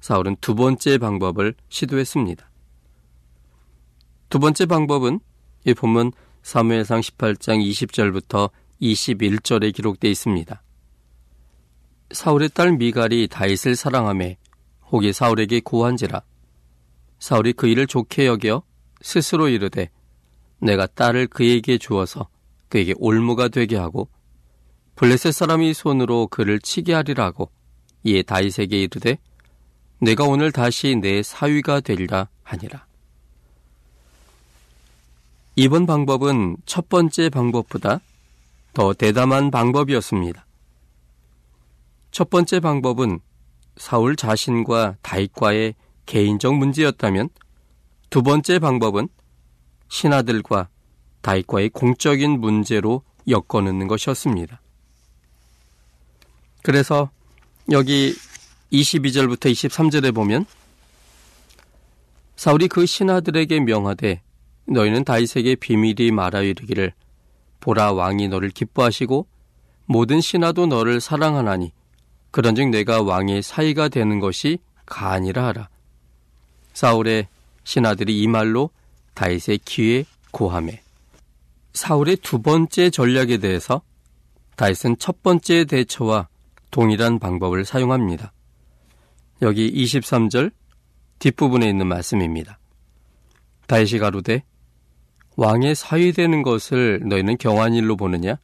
사울은 0.00 0.36
두 0.40 0.56
번째 0.56 0.98
방법을 0.98 1.54
시도했습니다. 1.68 2.50
두 4.30 4.38
번째 4.40 4.66
방법은 4.66 5.20
이 5.66 5.74
본문 5.74 6.12
사무엘상 6.42 7.00
18장 7.00 7.62
20절부터 7.70 8.50
21절에 8.80 9.72
기록되어 9.74 10.10
있습니다. 10.10 10.62
사울의 12.10 12.48
딸 12.54 12.72
미갈이 12.72 13.28
다윗을 13.28 13.76
사랑함에 13.76 14.38
혹이 14.90 15.12
사울에게 15.12 15.60
고한지라 15.60 16.22
사울이 17.18 17.52
그 17.52 17.68
일을 17.68 17.86
좋게 17.86 18.26
여겨 18.26 18.62
스스로 19.02 19.48
이르되 19.48 19.90
내가 20.58 20.86
딸을 20.86 21.28
그에게 21.28 21.78
주어서 21.78 22.28
그에게 22.68 22.94
올무가 22.96 23.48
되게 23.48 23.76
하고 23.76 24.08
블레셋 24.96 25.32
사람이 25.32 25.74
손으로 25.74 26.28
그를 26.28 26.60
치게 26.60 26.92
하리라고 26.94 27.50
이에 28.04 28.22
다윗에게 28.22 28.82
이르되 28.82 29.18
내가 30.00 30.24
오늘 30.24 30.52
다시 30.52 30.96
내 30.96 31.22
사위가 31.22 31.80
되리라 31.80 32.28
하니라. 32.42 32.86
이번 35.54 35.86
방법은 35.86 36.56
첫 36.64 36.88
번째 36.88 37.28
방법보다 37.28 38.00
더 38.72 38.94
대담한 38.94 39.50
방법이었습니다. 39.50 40.46
첫 42.10 42.30
번째 42.30 42.60
방법은 42.60 43.20
사울 43.76 44.16
자신과 44.16 44.96
다윗과의 45.02 45.74
개인적 46.06 46.54
문제였다면 46.56 47.28
두 48.10 48.22
번째 48.22 48.58
방법은 48.58 49.08
신하들과 49.88 50.68
다윗과의 51.20 51.68
공적인 51.70 52.40
문제로 52.40 53.02
엮어넣는 53.28 53.88
것이었습니다. 53.88 54.61
그래서 56.62 57.10
여기 57.70 58.14
22절부터 58.72 59.52
23절에 59.52 60.14
보면 60.14 60.46
사울이 62.36 62.68
그 62.68 62.86
신하들에게 62.86 63.60
명하되 63.60 64.22
너희는 64.66 65.04
다윗에게 65.04 65.56
비밀이 65.56 66.10
말하여 66.12 66.44
이르기를 66.44 66.92
보라 67.60 67.92
왕이 67.92 68.28
너를 68.28 68.50
기뻐하시고 68.50 69.26
모든 69.86 70.20
신하도 70.20 70.66
너를 70.66 71.00
사랑하나니 71.00 71.72
그런즉 72.30 72.70
내가 72.70 73.02
왕의 73.02 73.42
사이가 73.42 73.88
되는 73.88 74.18
것이 74.18 74.58
가니라 74.86 75.46
하라. 75.46 75.68
사울의 76.72 77.28
신하들이 77.64 78.20
이 78.20 78.26
말로 78.26 78.70
다윗의 79.14 79.58
귀에 79.64 80.04
고함해. 80.30 80.82
사울의 81.74 82.16
두 82.16 82.40
번째 82.40 82.90
전략에 82.90 83.38
대해서 83.38 83.82
다윗은 84.56 84.96
첫 84.98 85.22
번째 85.22 85.64
대처와 85.64 86.28
동일한 86.72 87.20
방법을 87.20 87.64
사용합니다. 87.64 88.32
여기 89.42 89.72
23절 89.72 90.50
뒷부분에 91.20 91.68
있는 91.68 91.86
말씀입니다. 91.86 92.58
다윗이 93.68 94.00
가로되 94.00 94.42
왕의 95.36 95.74
사위 95.76 96.12
되는 96.12 96.42
것을 96.42 97.02
너희는 97.04 97.36
경한 97.38 97.74
일로 97.74 97.96
보느냐? 97.96 98.36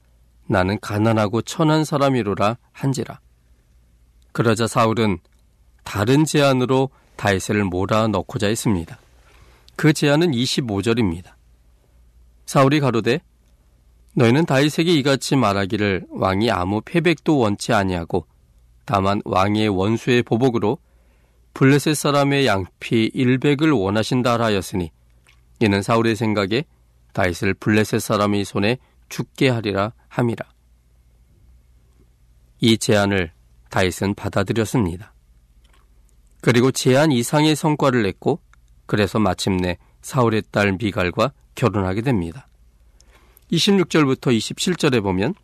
나는 0.46 0.78
가난하고 0.80 1.42
천한 1.42 1.84
사람이로라 1.84 2.58
한지라. 2.72 3.20
그러자 4.32 4.66
사울은 4.66 5.18
다른 5.82 6.24
제안으로 6.24 6.90
다윗을 7.16 7.64
몰아넣고자 7.64 8.46
했습니다. 8.46 8.98
그 9.74 9.92
제안은 9.92 10.32
25절입니다. 10.32 11.32
사울이 12.46 12.80
가로되 12.80 13.20
너희는 14.18 14.46
다윗에게 14.46 14.92
이같이 14.94 15.36
말하기를 15.36 16.06
왕이 16.10 16.50
아무 16.50 16.80
패백도 16.80 17.38
원치 17.38 17.72
아니하고 17.72 18.26
다만 18.84 19.22
왕의 19.24 19.68
원수의 19.68 20.24
보복으로 20.24 20.78
블레셋 21.54 21.94
사람의 21.94 22.44
양피 22.46 23.12
100을 23.14 23.80
원하신다 23.80 24.40
하였으니 24.40 24.90
이는 25.60 25.82
사울의 25.82 26.16
생각에 26.16 26.64
다윗을 27.12 27.54
블레셋 27.54 28.00
사람의 28.00 28.44
손에 28.44 28.78
죽게 29.08 29.50
하리라 29.50 29.92
함이라. 30.08 30.44
이 32.60 32.76
제안을 32.76 33.30
다윗은 33.70 34.14
받아들였습니다. 34.14 35.14
그리고 36.40 36.72
제안 36.72 37.12
이상의 37.12 37.54
성과를 37.54 38.02
냈고 38.02 38.40
그래서 38.86 39.20
마침내 39.20 39.78
사울의 40.02 40.42
딸 40.50 40.76
미갈과 40.76 41.32
결혼하게 41.54 42.00
됩니다. 42.00 42.47
26절부터 43.52 44.36
27절에 44.36 45.02
보면 45.02 45.34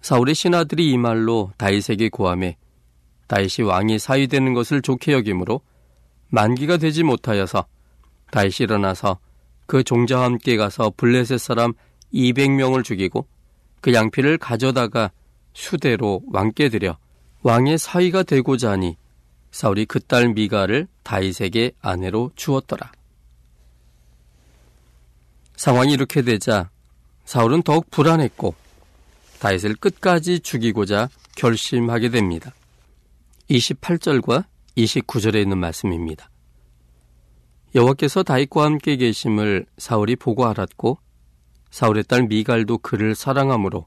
사울의 0.00 0.34
신하들이 0.34 0.90
이 0.90 0.98
말로 0.98 1.52
다윗에게 1.56 2.08
고함해 2.08 2.56
다윗이 3.26 3.66
왕이 3.66 3.98
사위되는 3.98 4.54
것을 4.54 4.82
좋게 4.82 5.12
여기므로 5.12 5.60
만기가 6.28 6.76
되지 6.76 7.02
못하여서 7.02 7.66
다윗이 8.30 8.54
일어나서 8.60 9.18
그 9.66 9.82
종자와 9.84 10.24
함께 10.24 10.56
가서 10.56 10.92
블레셋 10.96 11.38
사람 11.38 11.72
200명을 12.12 12.84
죽이고 12.84 13.26
그 13.80 13.92
양피를 13.94 14.38
가져다가 14.38 15.10
수대로 15.52 16.22
왕께 16.32 16.68
드려 16.68 16.98
왕의 17.42 17.78
사위가 17.78 18.22
되고자 18.24 18.72
하니 18.72 18.96
사울이 19.50 19.86
그 19.86 20.00
딸 20.00 20.28
미가를 20.28 20.86
다윗에게 21.02 21.72
아내로 21.80 22.30
주었더라. 22.36 22.92
상황이 25.60 25.92
이렇게 25.92 26.22
되자 26.22 26.70
사울은 27.26 27.60
더욱 27.60 27.90
불안했고 27.90 28.54
다윗을 29.40 29.74
끝까지 29.74 30.40
죽이고자 30.40 31.10
결심하게 31.36 32.08
됩니다. 32.08 32.54
28절과 33.50 34.46
29절에 34.78 35.42
있는 35.42 35.58
말씀입니다. 35.58 36.30
여호와께서 37.74 38.22
다윗과 38.22 38.64
함께 38.64 38.96
계심을 38.96 39.66
사울이 39.76 40.16
보고 40.16 40.46
알았고 40.46 40.96
사울의 41.70 42.04
딸 42.04 42.22
미갈도 42.22 42.78
그를 42.78 43.14
사랑하므로 43.14 43.86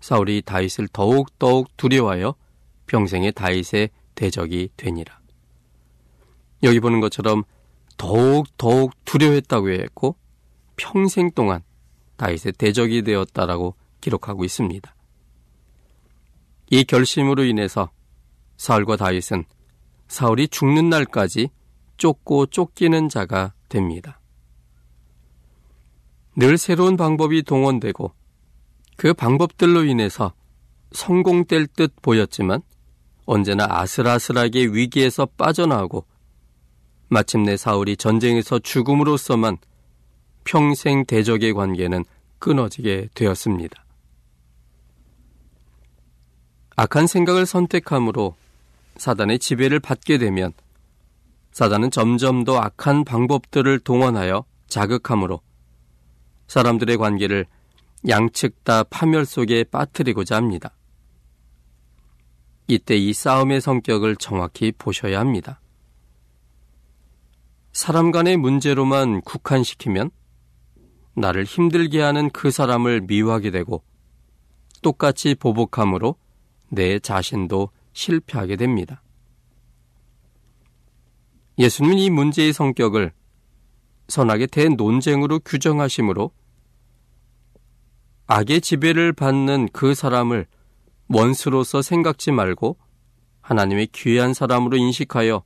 사울이 0.00 0.42
다윗을 0.44 0.88
더욱 0.92 1.38
더욱 1.38 1.74
두려워하여 1.78 2.34
평생의 2.88 3.32
다윗의 3.32 3.88
대적이 4.14 4.68
되니라. 4.76 5.18
여기 6.62 6.78
보는 6.78 7.00
것처럼 7.00 7.44
더욱 7.96 8.54
더욱 8.58 8.92
두려워했다고 9.06 9.70
했고 9.70 10.16
평생 10.76 11.30
동안 11.30 11.62
다윗의 12.16 12.52
대적이 12.52 13.02
되었다라고 13.02 13.74
기록하고 14.00 14.44
있습니다. 14.44 14.94
이 16.70 16.84
결심으로 16.84 17.44
인해서 17.44 17.90
사울과 18.56 18.96
다윗은 18.96 19.44
사울이 20.08 20.48
죽는 20.48 20.88
날까지 20.88 21.48
쫓고 21.96 22.46
쫓기는 22.46 23.08
자가 23.08 23.54
됩니다. 23.68 24.20
늘 26.36 26.58
새로운 26.58 26.96
방법이 26.96 27.42
동원되고 27.42 28.12
그 28.96 29.14
방법들로 29.14 29.84
인해서 29.84 30.32
성공될 30.92 31.66
듯 31.68 31.94
보였지만 32.02 32.62
언제나 33.24 33.66
아슬아슬하게 33.68 34.66
위기에서 34.66 35.26
빠져나오고 35.26 36.06
마침내 37.08 37.56
사울이 37.56 37.96
전쟁에서 37.96 38.58
죽음으로써만 38.58 39.58
평생 40.46 41.04
대적의 41.04 41.52
관계는 41.52 42.04
끊어지게 42.38 43.08
되었습니다. 43.14 43.84
악한 46.76 47.06
생각을 47.06 47.44
선택함으로 47.44 48.36
사단의 48.96 49.38
지배를 49.38 49.80
받게 49.80 50.18
되면 50.18 50.52
사단은 51.52 51.90
점점 51.90 52.44
더 52.44 52.58
악한 52.58 53.04
방법들을 53.04 53.80
동원하여 53.80 54.44
자극함으로 54.68 55.40
사람들의 56.46 56.96
관계를 56.96 57.46
양측 58.08 58.62
다 58.62 58.84
파멸 58.84 59.24
속에 59.26 59.64
빠뜨리고자 59.64 60.36
합니다. 60.36 60.72
이때 62.68 62.96
이 62.96 63.12
싸움의 63.12 63.60
성격을 63.60 64.16
정확히 64.16 64.70
보셔야 64.70 65.18
합니다. 65.18 65.60
사람 67.72 68.10
간의 68.12 68.36
문제로만 68.36 69.22
국한시키면 69.22 70.10
나를 71.16 71.44
힘들게 71.44 72.02
하는 72.02 72.30
그 72.30 72.50
사람을 72.50 73.02
미워하게 73.02 73.50
되고 73.50 73.82
똑같이 74.82 75.34
보복함으로 75.34 76.16
내 76.68 76.98
자신도 76.98 77.70
실패하게 77.92 78.56
됩니다. 78.56 79.02
예수님은 81.58 81.98
이 81.98 82.10
문제의 82.10 82.52
성격을 82.52 83.12
선악의 84.08 84.48
대논쟁으로 84.48 85.40
규정하시므로 85.40 86.30
악의 88.26 88.60
지배를 88.60 89.12
받는 89.14 89.70
그 89.72 89.94
사람을 89.94 90.46
원수로서 91.08 91.80
생각지 91.80 92.30
말고 92.30 92.76
하나님의 93.40 93.88
귀한 93.92 94.34
사람으로 94.34 94.76
인식하여 94.76 95.42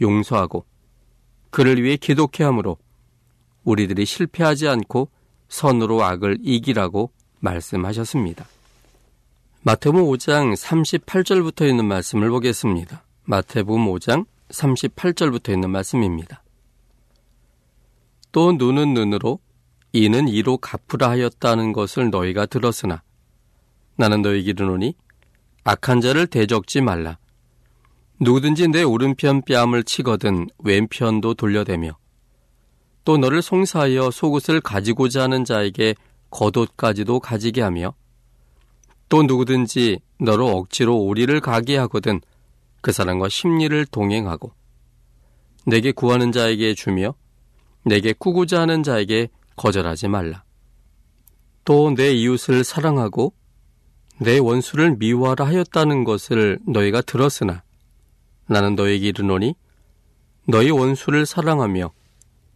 용서하고 0.00 0.66
그를 1.50 1.82
위해 1.82 1.96
기독해 1.96 2.42
함으로 2.42 2.78
우리들이 3.64 4.04
실패하지 4.04 4.68
않고 4.68 5.10
선으로 5.48 6.02
악을 6.04 6.38
이기라고 6.42 7.10
말씀하셨습니다. 7.40 8.46
마태복음 9.62 10.04
5장 10.04 10.54
38절부터 10.56 11.68
있는 11.68 11.86
말씀을 11.86 12.30
보겠습니다. 12.30 13.04
마태복음 13.24 13.86
5장 13.86 14.26
38절부터 14.48 15.52
있는 15.52 15.70
말씀입니다. 15.70 16.42
또 18.32 18.52
눈은 18.52 18.94
눈으로 18.94 19.38
이는 19.92 20.28
이로 20.28 20.58
갚으라 20.58 21.10
하였다는 21.10 21.72
것을 21.72 22.10
너희가 22.10 22.46
들었으나 22.46 23.02
나는 23.96 24.22
너희에게 24.22 24.50
이르노니 24.50 24.94
악한 25.62 26.00
자를 26.00 26.26
대적지 26.26 26.80
말라. 26.80 27.18
누구든지 28.20 28.68
내 28.68 28.82
오른편 28.82 29.40
뺨을 29.42 29.84
치거든 29.84 30.48
왼편도 30.58 31.34
돌려대며 31.34 31.96
또 33.04 33.18
너를 33.18 33.42
송사하여 33.42 34.10
속옷을 34.10 34.60
가지고자 34.60 35.22
하는 35.24 35.44
자에게 35.44 35.94
겉옷까지도 36.30 37.20
가지게 37.20 37.60
하며 37.60 37.94
또 39.08 39.22
누구든지 39.22 40.00
너로 40.18 40.48
억지로 40.48 40.98
오리를 40.98 41.38
가게 41.40 41.76
하거든 41.78 42.20
그 42.80 42.92
사람과 42.92 43.28
심리를 43.28 43.86
동행하고 43.86 44.52
내게 45.66 45.92
구하는 45.92 46.32
자에게 46.32 46.74
주며 46.74 47.14
내게 47.84 48.12
꾸고자 48.12 48.60
하는 48.62 48.82
자에게 48.82 49.28
거절하지 49.56 50.08
말라. 50.08 50.42
또 51.64 51.90
내 51.94 52.12
이웃을 52.12 52.64
사랑하고 52.64 53.32
내 54.20 54.38
원수를 54.38 54.96
미워하라 54.96 55.46
하였다는 55.46 56.04
것을 56.04 56.58
너희가 56.66 57.00
들었으나 57.02 57.62
나는 58.46 58.74
너에게 58.74 59.08
이르노니 59.08 59.54
너희 60.46 60.70
원수를 60.70 61.24
사랑하며 61.26 61.90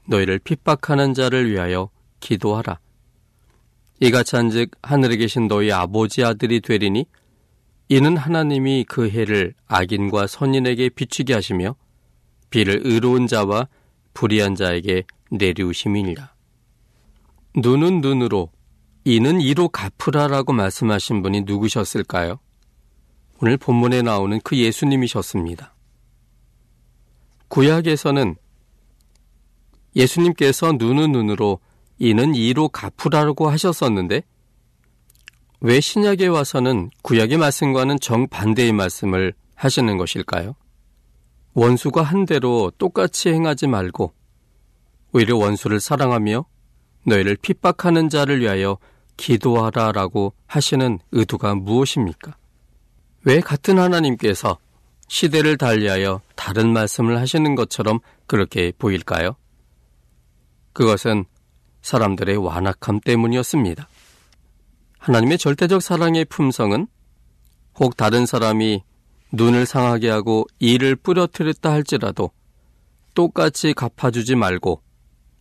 너희를 0.08 0.38
핍박하는 0.40 1.14
자를 1.14 1.50
위하여 1.50 1.90
기도하라. 2.20 2.80
이같이 4.00 4.36
한즉 4.36 4.70
하늘에 4.82 5.16
계신 5.16 5.48
너희 5.48 5.70
아버지 5.70 6.24
아들이 6.24 6.60
되리니 6.60 7.06
이는 7.88 8.16
하나님이 8.16 8.84
그 8.88 9.08
해를 9.08 9.54
악인과 9.66 10.26
선인에게 10.26 10.90
비추게 10.90 11.34
하시며 11.34 11.74
비를 12.50 12.80
의로운 12.84 13.26
자와 13.26 13.68
불의한 14.14 14.54
자에게 14.54 15.04
내리우심이니라. 15.30 16.34
눈은 17.56 18.00
눈으로 18.00 18.50
이는 19.04 19.40
이로 19.40 19.68
갚으라라고 19.68 20.52
말씀하신 20.52 21.22
분이 21.22 21.42
누구셨을까요? 21.42 22.38
오늘 23.40 23.56
본문에 23.56 24.02
나오는 24.02 24.40
그 24.42 24.56
예수님이셨습니다. 24.56 25.74
구약에서는 27.48 28.36
예수님께서 29.98 30.72
눈은 30.78 31.12
눈으로 31.12 31.58
이는 31.98 32.34
이로 32.34 32.68
갚으라고 32.68 33.50
하셨었는데 33.50 34.22
왜 35.60 35.80
신약에 35.80 36.28
와서는 36.28 36.90
구약의 37.02 37.36
말씀과는 37.36 37.98
정반대의 37.98 38.72
말씀을 38.72 39.34
하시는 39.56 39.98
것일까요? 39.98 40.54
원수가 41.54 42.02
한 42.02 42.24
대로 42.24 42.70
똑같이 42.78 43.30
행하지 43.30 43.66
말고 43.66 44.12
오히려 45.12 45.36
원수를 45.36 45.80
사랑하며 45.80 46.44
너희를 47.04 47.36
핍박하는 47.42 48.08
자를 48.08 48.40
위하여 48.40 48.78
기도하라 49.16 49.90
라고 49.90 50.32
하시는 50.46 51.00
의도가 51.10 51.56
무엇입니까? 51.56 52.36
왜 53.24 53.40
같은 53.40 53.80
하나님께서 53.80 54.58
시대를 55.08 55.56
달리하여 55.56 56.20
다른 56.36 56.72
말씀을 56.72 57.18
하시는 57.18 57.54
것처럼 57.56 57.98
그렇게 58.26 58.72
보일까요? 58.78 59.34
그것은 60.78 61.24
사람들의 61.82 62.36
완악함 62.36 63.00
때문이었습니다. 63.00 63.88
하나님의 64.98 65.36
절대적 65.36 65.82
사랑의 65.82 66.24
품성은 66.26 66.86
혹 67.80 67.96
다른 67.96 68.26
사람이 68.26 68.84
눈을 69.32 69.66
상하게 69.66 70.08
하고 70.08 70.46
이를 70.60 70.94
뿌려뜨렸다 70.94 71.72
할지라도 71.72 72.30
똑같이 73.16 73.74
갚아주지 73.74 74.36
말고 74.36 74.80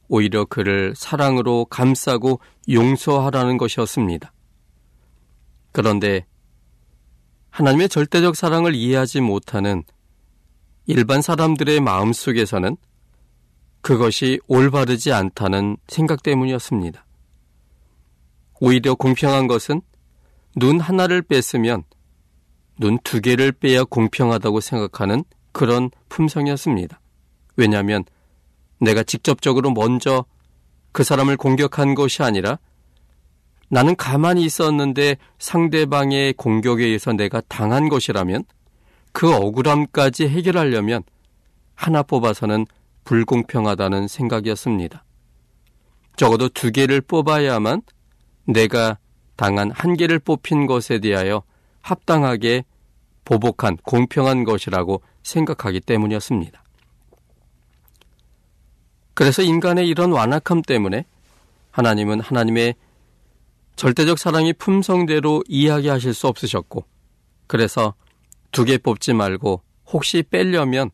오히려 0.08 0.43
그를 0.43 0.95
사랑으로 0.95 1.65
감싸고 1.65 2.39
용서하라는 2.67 3.60
것이었습니다. 3.60 4.34
그런데 5.71 6.26
하나님의 7.52 7.89
절대적 7.89 8.36
사랑을 8.36 8.73
이해하지 8.73 9.21
못하는 9.21 9.84
일반 10.88 11.21
사람들의 11.21 11.80
마음 11.82 12.12
속에서는 12.12 12.76
그것이 13.88 14.41
올바르지 14.47 15.13
않다는 15.13 15.78
생각 15.88 16.21
때문이었습니다. 16.21 17.06
오히려 18.60 18.95
공평한 18.95 19.47
것은 19.47 19.82
눈 20.58 20.82
하나를 20.82 21.21
뺐으면 21.21 21.86
눈 22.78 23.00
두 23.06 23.21
개를 23.21 23.54
빼야 23.54 23.86
공평하다고 23.86 24.60
생각하는 24.60 25.23
그런 25.54 25.89
품성이었습니다. 26.10 27.00
왜냐하면 27.56 28.04
내가 28.82 29.04
직접적으로 29.04 29.71
먼저 29.71 30.26
그 30.91 31.06
사람을 31.06 31.38
공격한 31.38 31.95
것이 31.95 32.23
아니라 32.23 32.60
나는 33.69 33.95
가만히 33.95 34.43
있었는데 34.43 35.15
상대방의 35.39 36.34
공격에 36.34 36.84
의해서 36.84 37.13
내가 37.13 37.39
당한 37.47 37.88
것이라면 37.88 38.43
그 39.13 39.34
억울함까지 39.34 40.28
해결하려면 40.28 41.04
하나 41.73 42.04
뽑아서는 42.04 42.65
불공평하다는 43.07 44.09
생각이었습니다. 44.09 45.05
적어도 46.17 46.49
두 46.49 46.73
개를 46.73 46.99
뽑아야만 46.99 47.81
내가 48.43 48.97
당한 49.37 49.71
한 49.71 49.95
개를 49.95 50.19
뽑힌 50.19 50.65
것에 50.65 50.99
대하여 50.99 51.43
합당하게 51.81 52.65
보복한 53.23 53.77
공평한 53.77 54.43
것이라고 54.43 55.01
생각하기 55.23 55.79
때문이었습니다. 55.81 56.61
그래서 59.13 59.41
인간의 59.41 59.87
이런 59.87 60.11
완악함 60.11 60.61
때문에 60.61 61.05
하나님은 61.71 62.19
하나님의 62.19 62.75
절대적 63.77 64.19
사랑이 64.19 64.51
품성대로 64.51 65.43
이야기하실 65.47 66.13
수 66.13 66.27
없으셨고, 66.27 66.83
그래서 67.47 67.93
두 68.51 68.65
개 68.65 68.77
뽑지 68.77 69.13
말고 69.13 69.61
혹시 69.93 70.23
빼려면 70.23 70.89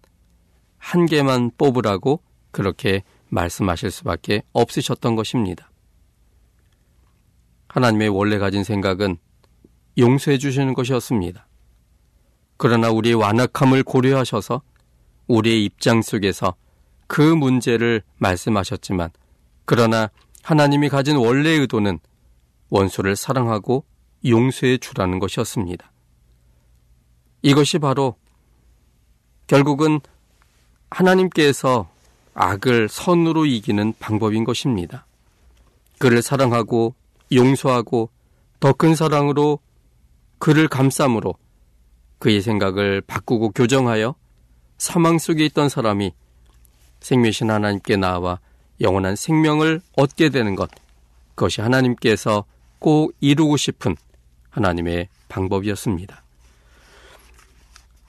한 0.84 1.06
개만 1.06 1.50
뽑으라고 1.58 2.22
그렇게 2.52 3.04
말씀하실 3.30 3.90
수밖에 3.90 4.44
없으셨던 4.52 5.16
것입니다. 5.16 5.72
하나님의 7.70 8.10
원래 8.10 8.38
가진 8.38 8.66
생각은 8.66 9.16
용서해 9.98 10.38
주시는 10.38 10.74
것이었습니다. 10.74 11.48
그러나 12.58 12.92
우리의 12.92 13.16
완악함을 13.16 13.84
고려하셔서 13.84 14.62
우리의 15.28 15.64
입장 15.64 16.02
속에서 16.02 16.54
그 17.08 17.22
문제를 17.22 18.04
말씀하셨지만 18.18 19.10
그러나 19.64 20.12
하나님이 20.44 20.90
가진 20.90 21.16
원래의 21.16 21.60
의도는 21.60 22.00
원수를 22.70 23.16
사랑하고 23.16 23.86
용서해 24.26 24.80
주라는 24.80 25.20
것이었습니다. 25.20 25.92
이것이 27.42 27.80
바로 27.80 28.18
결국은 29.48 30.02
하나님께서 30.94 31.90
악을 32.36 32.88
선으로 32.88 33.46
이기는 33.46 33.94
방법인 34.00 34.44
것입니다. 34.44 35.06
그를 35.98 36.22
사랑하고 36.22 36.94
용서하고 37.32 38.10
더 38.60 38.74
큰 38.74 38.96
사랑으로 38.96 39.60
그를 40.40 40.68
감싸므로 40.68 41.36
그의 42.20 42.42
생각을 42.42 43.02
바꾸고 43.02 43.52
교정하여 43.52 44.16
사망 44.78 45.20
속에 45.20 45.46
있던 45.46 45.70
사람이 45.70 46.14
생명신 47.02 47.50
하나님께 47.50 47.98
나와 47.98 48.40
영원한 48.80 49.16
생명을 49.16 49.82
얻게 49.98 50.30
되는 50.30 50.56
것, 50.56 50.70
그것이 51.36 51.62
하나님께서 51.62 52.46
꼭 52.80 53.14
이루고 53.20 53.58
싶은 53.58 53.96
하나님의 54.50 55.10
방법이었습니다. 55.28 56.24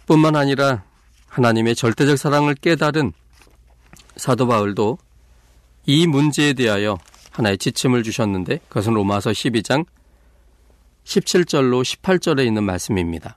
뿐만 0.06 0.36
아니라 0.36 0.84
하나님의 1.34 1.74
절대적 1.74 2.16
사랑을 2.16 2.54
깨달은 2.54 3.12
사도 4.14 4.46
바울도 4.46 4.98
이 5.84 6.06
문제에 6.06 6.52
대하여 6.52 6.96
하나의 7.32 7.58
지침을 7.58 8.04
주셨는데 8.04 8.60
그것은 8.68 8.94
로마서 8.94 9.32
12장 9.32 9.84
17절로 11.02 11.82
18절에 11.82 12.46
있는 12.46 12.62
말씀입니다. 12.62 13.36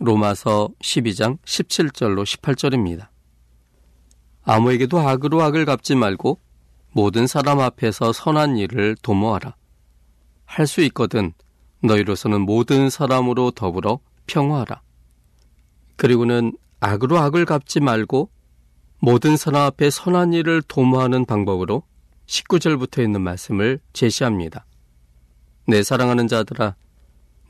로마서 0.00 0.70
12장 0.82 1.38
17절로 1.44 2.24
18절입니다. 2.24 3.06
아무에게도 4.42 4.98
악으로 4.98 5.40
악을 5.42 5.66
갚지 5.66 5.94
말고 5.94 6.40
모든 6.90 7.28
사람 7.28 7.60
앞에서 7.60 8.12
선한 8.12 8.56
일을 8.56 8.96
도모하라. 9.02 9.54
할 10.46 10.66
수 10.66 10.80
있거든 10.82 11.32
너희로서는 11.84 12.40
모든 12.40 12.90
사람으로 12.90 13.52
더불어 13.52 14.00
평화하라. 14.26 14.82
그리고는 15.94 16.56
악으로 16.80 17.18
악을 17.18 17.44
갚지 17.44 17.80
말고 17.80 18.30
모든 18.98 19.36
사람 19.36 19.62
앞에 19.62 19.90
선한 19.90 20.32
일을 20.32 20.62
도모하는 20.62 21.24
방법으로 21.24 21.82
19절부터 22.26 23.02
있는 23.02 23.20
말씀을 23.22 23.80
제시합니다. 23.92 24.66
내 25.66 25.82
사랑하는 25.82 26.28
자들아, 26.28 26.76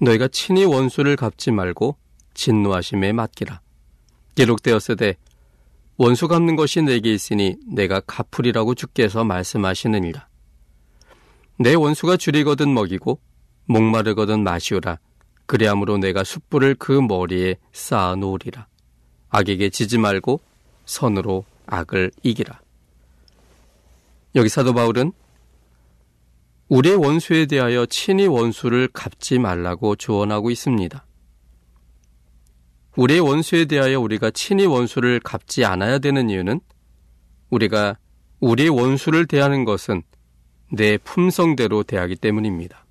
너희가 0.00 0.28
친히 0.28 0.64
원수를 0.64 1.16
갚지 1.16 1.50
말고 1.50 1.96
진노하심에 2.34 3.12
맡기라. 3.12 3.60
기록되었으되 4.34 5.16
원수 5.96 6.28
갚는 6.28 6.56
것이 6.56 6.82
내게 6.82 7.12
있으니 7.12 7.56
내가 7.66 8.00
갚으리라고 8.00 8.74
주께서 8.74 9.24
말씀하시느니라. 9.24 10.28
내 11.58 11.74
원수가 11.74 12.18
줄이거든 12.18 12.72
먹이고 12.74 13.18
목마르거든 13.64 14.44
마시오라. 14.44 14.98
그리함으로 15.46 15.96
내가 15.98 16.22
숯불을 16.22 16.74
그 16.74 16.92
머리에 16.92 17.56
쌓아 17.72 18.14
놓으리라. 18.14 18.66
악에게 19.36 19.68
지지 19.68 19.98
말고 19.98 20.40
선으로 20.86 21.44
악을 21.66 22.10
이기라. 22.22 22.58
여기 24.34 24.48
사도 24.48 24.72
바울은 24.72 25.12
우리의 26.68 26.96
원수에 26.96 27.44
대하여 27.44 27.84
친히 27.84 28.26
원수를 28.26 28.88
갚지 28.88 29.38
말라고 29.38 29.94
조언하고 29.96 30.50
있습니다. 30.50 31.04
우리의 32.96 33.20
원수에 33.20 33.66
대하여 33.66 34.00
우리가 34.00 34.30
친히 34.30 34.64
원수를 34.64 35.20
갚지 35.20 35.66
않아야 35.66 35.98
되는 35.98 36.30
이유는 36.30 36.60
우리가 37.50 37.98
우리의 38.40 38.70
원수를 38.70 39.26
대하는 39.26 39.66
것은 39.66 40.02
내 40.72 40.96
품성대로 40.96 41.82
대하기 41.82 42.16
때문입니다. 42.16 42.86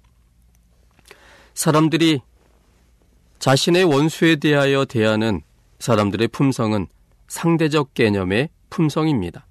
사람들이 1.56 2.22
자신의 3.40 3.86
원수에 3.86 4.36
대하여 4.36 4.86
대하는 4.86 5.42
사람들의 5.80 6.30
품성은 6.30 6.88
상대적 7.28 7.94
개념의 7.94 8.50
품성입니다. 8.70 9.46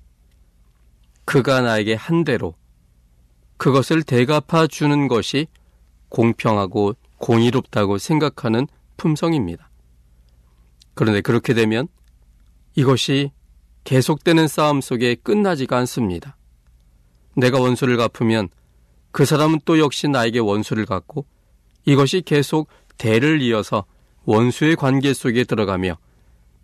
그가 1.25 1.61
나에게 1.61 1.95
한 1.95 2.25
대로 2.25 2.55
그것을 3.57 4.03
대갚아 4.03 4.67
주는 4.67 5.09
것이 5.09 5.47
공평하고 6.09 6.95
공의롭다고 7.19 7.99
생각하는 7.99 8.67
품성입니다. 8.97 9.71
그런데 10.95 11.21
그렇게 11.21 11.55
되면 11.55 11.89
이것이 12.75 13.33
계속되는 13.85 14.49
싸움 14.49 14.81
속에 14.81 15.15
끝나지가 15.17 15.77
않습니다. 15.79 16.37
내가 17.37 17.61
원수를 17.61 17.97
갚으면 17.97 18.49
그 19.11 19.25
사람은 19.25 19.61
또 19.65 19.79
역시 19.79 20.09
나에게 20.09 20.39
원수를 20.39 20.87
갚고 20.87 21.27
이것이 21.85 22.23
계속 22.23 22.69
대를 22.97 23.43
이어서 23.43 23.85
원수의 24.25 24.77
관계 24.77 25.13
속에 25.13 25.45
들어가며 25.45 25.97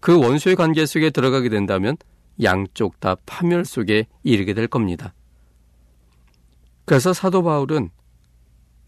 그 0.01 0.19
원수의 0.19 0.57
관계 0.57 0.87
속에 0.87 1.11
들어가게 1.11 1.49
된다면 1.49 1.97
양쪽 2.43 2.99
다 3.01 3.17
파멸 3.27 3.65
속에 3.65 4.07
이르게 4.23 4.55
될 4.55 4.67
겁니다. 4.67 5.15
그래서 6.87 7.13
사도 7.13 7.43
바울은 7.43 7.91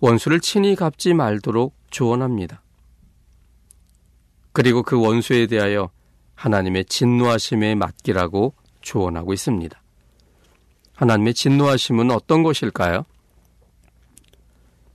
원수를 0.01 0.41
친히 0.41 0.75
갚지 0.75 1.15
말도록 1.15 1.77
조언합니다. 1.91 2.63
그리고 4.53 4.83
그 4.83 5.01
원수에 5.01 5.47
대하여 5.47 5.91
하나님의 6.35 6.87
진노하심에 6.87 7.75
맡기라고 7.77 8.55
조언하고 8.81 9.33
있습니다. 9.33 9.81
하나님의 10.95 11.35
진노하심은 11.35 12.11
어떤 12.11 12.43
것일까요? 12.43 13.05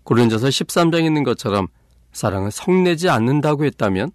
고린전서 0.03 0.47
13장에 0.47 1.05
있는 1.05 1.23
것처럼 1.23 1.67
사랑은 2.11 2.49
성내지 2.49 3.09
않는다고 3.09 3.65
했다면 3.65 4.11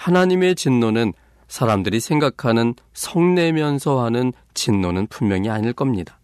하나님의 0.00 0.54
진노는 0.54 1.12
사람들이 1.46 2.00
생각하는 2.00 2.74
성내면서 2.94 4.02
하는 4.02 4.32
진노는 4.54 5.08
분명히 5.08 5.50
아닐 5.50 5.74
겁니다. 5.74 6.18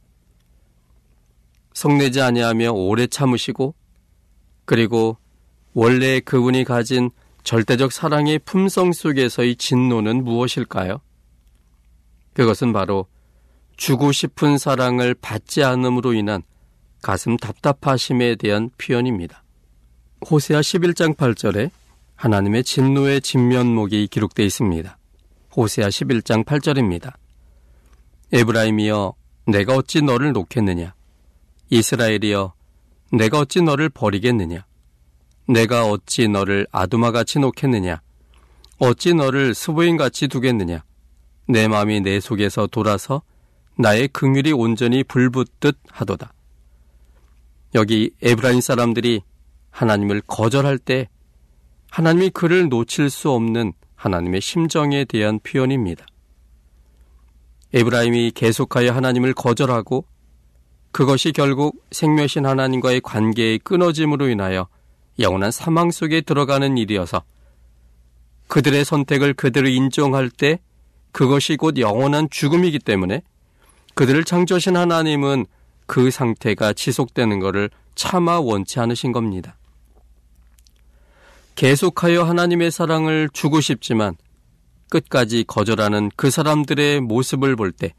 성내지 1.75 2.23
아니하며 2.23 2.73
오래 2.73 3.07
참으시고 3.07 3.75
그리고 4.65 5.19
원래 5.75 6.21
그분이 6.21 6.65
가진 6.65 7.11
절대적 7.45 7.93
사랑의 7.93 8.39
품성 8.39 8.93
속에서의 8.93 9.57
진노는 9.57 10.25
무엇일까요? 10.25 11.03
그것은 12.33 12.73
바로 12.73 13.07
주고 13.77 14.11
싶은 14.11 14.57
사랑을 14.57 15.13
받지 15.13 15.63
않음으로 15.63 16.15
인한 16.15 16.43
가슴 17.03 17.37
답답하심에 17.37 18.37
대한 18.37 18.71
표현입니다. 18.79 19.43
호세아 20.31 20.61
11장 20.61 21.15
8절에 21.15 21.71
하나님의 22.17 22.65
진노의 22.65 23.21
진면목이 23.21 24.09
기록되어 24.09 24.45
있습니다. 24.47 24.99
호세아 25.57 25.89
11장 25.89 26.45
8절입니다. 26.45 27.15
에브라임이여 28.33 29.15
내가 29.47 29.75
어찌 29.75 30.03
너를 30.03 30.33
놓겠느냐 30.33 30.95
이스라엘이여 31.71 32.55
내가 33.13 33.39
어찌 33.39 33.63
너를 33.63 33.89
버리겠느냐 33.89 34.67
내가 35.47 35.87
어찌 35.87 36.27
너를 36.27 36.67
아두마같이 36.73 37.39
놓겠느냐 37.39 38.01
어찌 38.79 39.15
너를 39.15 39.55
스보인같이 39.55 40.27
두겠느냐 40.27 40.83
내 41.49 41.69
마음이 41.69 42.01
내 42.01 42.19
속에서 42.19 42.67
돌아서 42.67 43.23
나의 43.79 44.09
긍휼이 44.09 44.53
온전히 44.53 45.05
불붙듯 45.05 45.79
하도다. 45.89 46.33
여기 47.75 48.11
에브라임 48.23 48.61
사람들이 48.61 49.23
하나님을 49.71 50.23
거절할 50.27 50.79
때 50.79 51.09
하나님이 51.91 52.31
그를 52.31 52.69
놓칠 52.69 53.11
수 53.11 53.31
없는 53.31 53.73
하나님의 53.95 54.41
심정에 54.41 55.05
대한 55.05 55.41
표현입니다. 55.41 56.07
에브라임이 57.75 58.33
계속하여 58.35 58.93
하나님을 58.93 59.35
거절하고 59.35 60.07
그것이 60.93 61.33
결국 61.33 61.85
생명신 61.91 62.47
하나님과의 62.47 63.01
관계의 63.03 63.59
끊어짐으로 63.59 64.29
인하여 64.29 64.69
영원한 65.19 65.51
사망 65.51 65.91
속에 65.91 66.21
들어가는 66.21 66.79
일이어서 66.79 67.23
그들의 68.49 68.85
선택을 68.85 69.35
그대로 69.35 69.69
인정할 69.69 70.31
때 70.31 70.61
그것이 71.13 71.57
곧 71.57 71.79
영원한 71.79 72.29
죽음이기 72.31 72.79
때문에 72.79 73.23
그들을 73.95 74.25
창조하신 74.25 74.77
하나님은 74.77 75.47
그 75.87 76.11
상태가 76.11 76.73
지속되는 76.73 77.41
것을 77.41 77.71
차마 77.95 78.39
원치 78.39 78.79
않으신 78.81 79.13
겁니다. 79.13 79.57
계속하여 81.57 82.23
하나님의 82.25 82.71
사랑을 82.71 83.31
주고 83.33 83.63
싶지만 83.63 84.15
끝까지 84.91 85.45
거절하는 85.45 86.11
그 86.15 86.31
사람들의 86.31 87.01
모습을 87.01 87.57
볼 87.57 87.73
때 87.73 87.95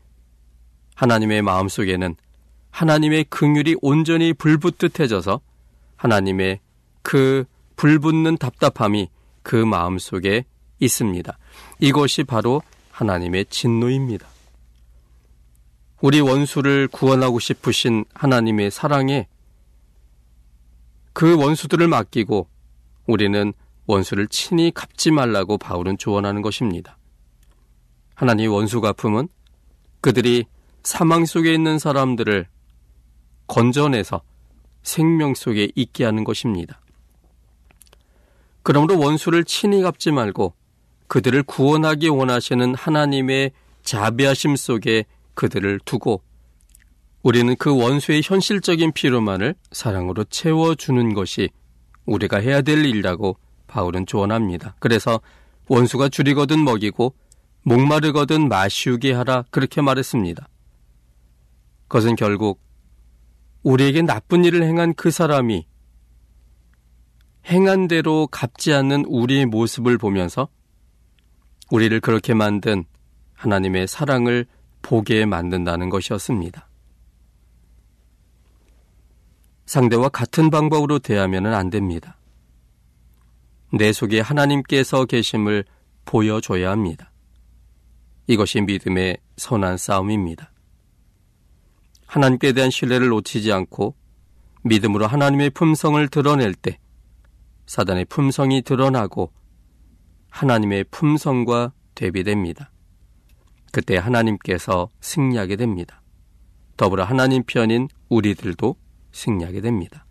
하나님의 0.94 1.42
마음속에는 1.42 2.16
하나님의 2.70 3.26
긍휼이 3.26 3.76
온전히 3.82 4.34
불붙듯해져서 4.34 5.42
하나님의 5.96 6.60
그 7.02 7.46
불붙는 7.76 8.38
답답함이 8.38 9.10
그 9.42 9.56
마음속에 9.56 10.46
있습니다. 10.80 11.38
이것이 11.80 12.24
바로 12.24 12.62
하나님의 12.92 13.46
진노입니다. 13.50 14.28
우리 16.02 16.20
원수를 16.20 16.88
구원하고 16.90 17.40
싶으신 17.40 18.06
하나님의 18.14 18.70
사랑에 18.70 19.28
그 21.14 21.36
원수들을 21.36 21.88
맡기고 21.88 22.48
우리는 23.08 23.54
원수를 23.88 24.28
친히 24.28 24.72
갚지 24.72 25.12
말라고 25.12 25.58
바울은 25.58 25.98
조언하는 25.98 26.42
것입니다. 26.42 26.98
하나님의 28.16 28.50
원수 28.50 28.82
갚음은 28.82 29.30
그들이 30.02 30.46
사망 30.84 31.26
속에 31.26 31.54
있는 31.54 31.80
사람들을 31.80 32.48
건져내서 33.48 34.22
생명 34.84 35.34
속에 35.34 35.70
있게 35.76 36.04
하는 36.04 36.24
것입니다. 36.24 36.80
그러므로 38.64 39.00
원수를 39.00 39.46
친히 39.46 39.82
갚지 39.82 40.12
말고 40.12 40.54
그들을 41.08 41.44
구원하기 41.44 42.10
원하시는 42.10 42.76
하나님의 42.76 43.52
자비하심 43.84 44.58
속에 44.58 45.06
그들을 45.34 45.80
두고 45.86 46.22
우리는 47.24 47.56
그 47.58 47.76
원수의 47.76 48.22
현실적인 48.24 48.92
필요만을 48.92 49.56
사랑으로 49.72 50.26
채워주는 50.26 51.14
것이 51.14 51.50
우리가 52.08 52.38
해야 52.40 52.62
될 52.62 52.84
일이라고 52.84 53.38
바울은 53.68 54.06
조언합니다. 54.08 54.76
그래서 54.80 55.22
원수가 55.68 56.10
줄이거든 56.10 56.64
먹이고 56.64 57.14
목마르거든 57.64 58.48
마시우게 58.48 59.14
하라 59.14 59.44
그렇게 59.52 59.82
말했습니다. 59.82 60.48
그것은 61.88 62.16
결국 62.16 62.62
우리에게 63.64 64.02
나쁜 64.02 64.46
일을 64.46 64.64
행한 64.64 64.94
그 64.94 65.12
사람이 65.12 65.68
행한 67.50 67.88
대로 67.88 68.28
갚지 68.28 68.74
않는 68.74 69.06
우리의 69.06 69.46
모습을 69.46 69.98
보면서 69.98 70.50
우리를 71.72 72.00
그렇게 72.00 72.34
만든 72.34 72.86
하나님의 73.34 73.88
사랑을 73.88 74.46
보게 74.82 75.26
만든다는 75.26 75.90
것이었습니다. 75.90 76.67
상대와 79.68 80.10
같은 80.10 80.50
방법으로 80.50 80.98
대하면 80.98 81.46
안 81.46 81.70
됩니다. 81.70 82.18
내 83.74 83.92
속에 83.92 84.22
하나님께서 84.22 85.06
계심을 85.06 85.66
보여줘야 86.06 86.72
합니다. 86.72 87.12
이것이 88.28 88.62
믿음의 88.62 89.18
선한 89.36 89.78
싸움입니다. 89.78 90.52
하나님께 92.08 92.54
대한 92.54 92.72
신뢰를 92.72 93.10
놓치지 93.10 93.52
않고 93.52 93.96
믿음으로 94.64 95.06
하나님의 95.06 95.50
품성을 95.50 96.08
드러낼 96.08 96.54
때 96.56 96.80
사단의 97.66 98.06
품성이 98.06 98.62
드러나고 98.62 99.34
하나님의 100.30 100.86
품성과 100.92 101.74
대비됩니다. 101.94 102.72
그때 103.74 103.98
하나님께서 103.98 104.90
승리하게 105.02 105.58
됩니다. 105.58 106.02
더불어 106.78 107.04
하나님 107.04 107.44
편인 107.44 107.90
우리들도 108.08 108.78
승리하게 109.18 109.62
됩니다. 109.62 110.06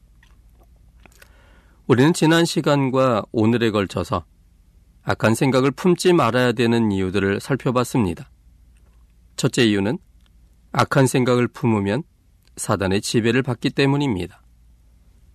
우리는 1.87 2.13
지난 2.13 2.45
시간과 2.45 3.25
오늘에 3.33 3.71
걸쳐서 3.71 4.25
악한 5.05 5.35
생각을 5.35 5.71
품지 5.71 6.13
말아야 6.13 6.53
되는 6.53 6.91
이유들을 6.91 7.41
살펴봤습니다. 7.41 8.29
첫째 9.37 9.65
이유는 9.65 9.99
악한 10.73 11.07
생각을 11.07 11.47
품으면 11.47 12.03
사단의 12.57 13.01
지배를 13.03 13.43
받기 13.43 13.71
때문입니다. 13.71 14.43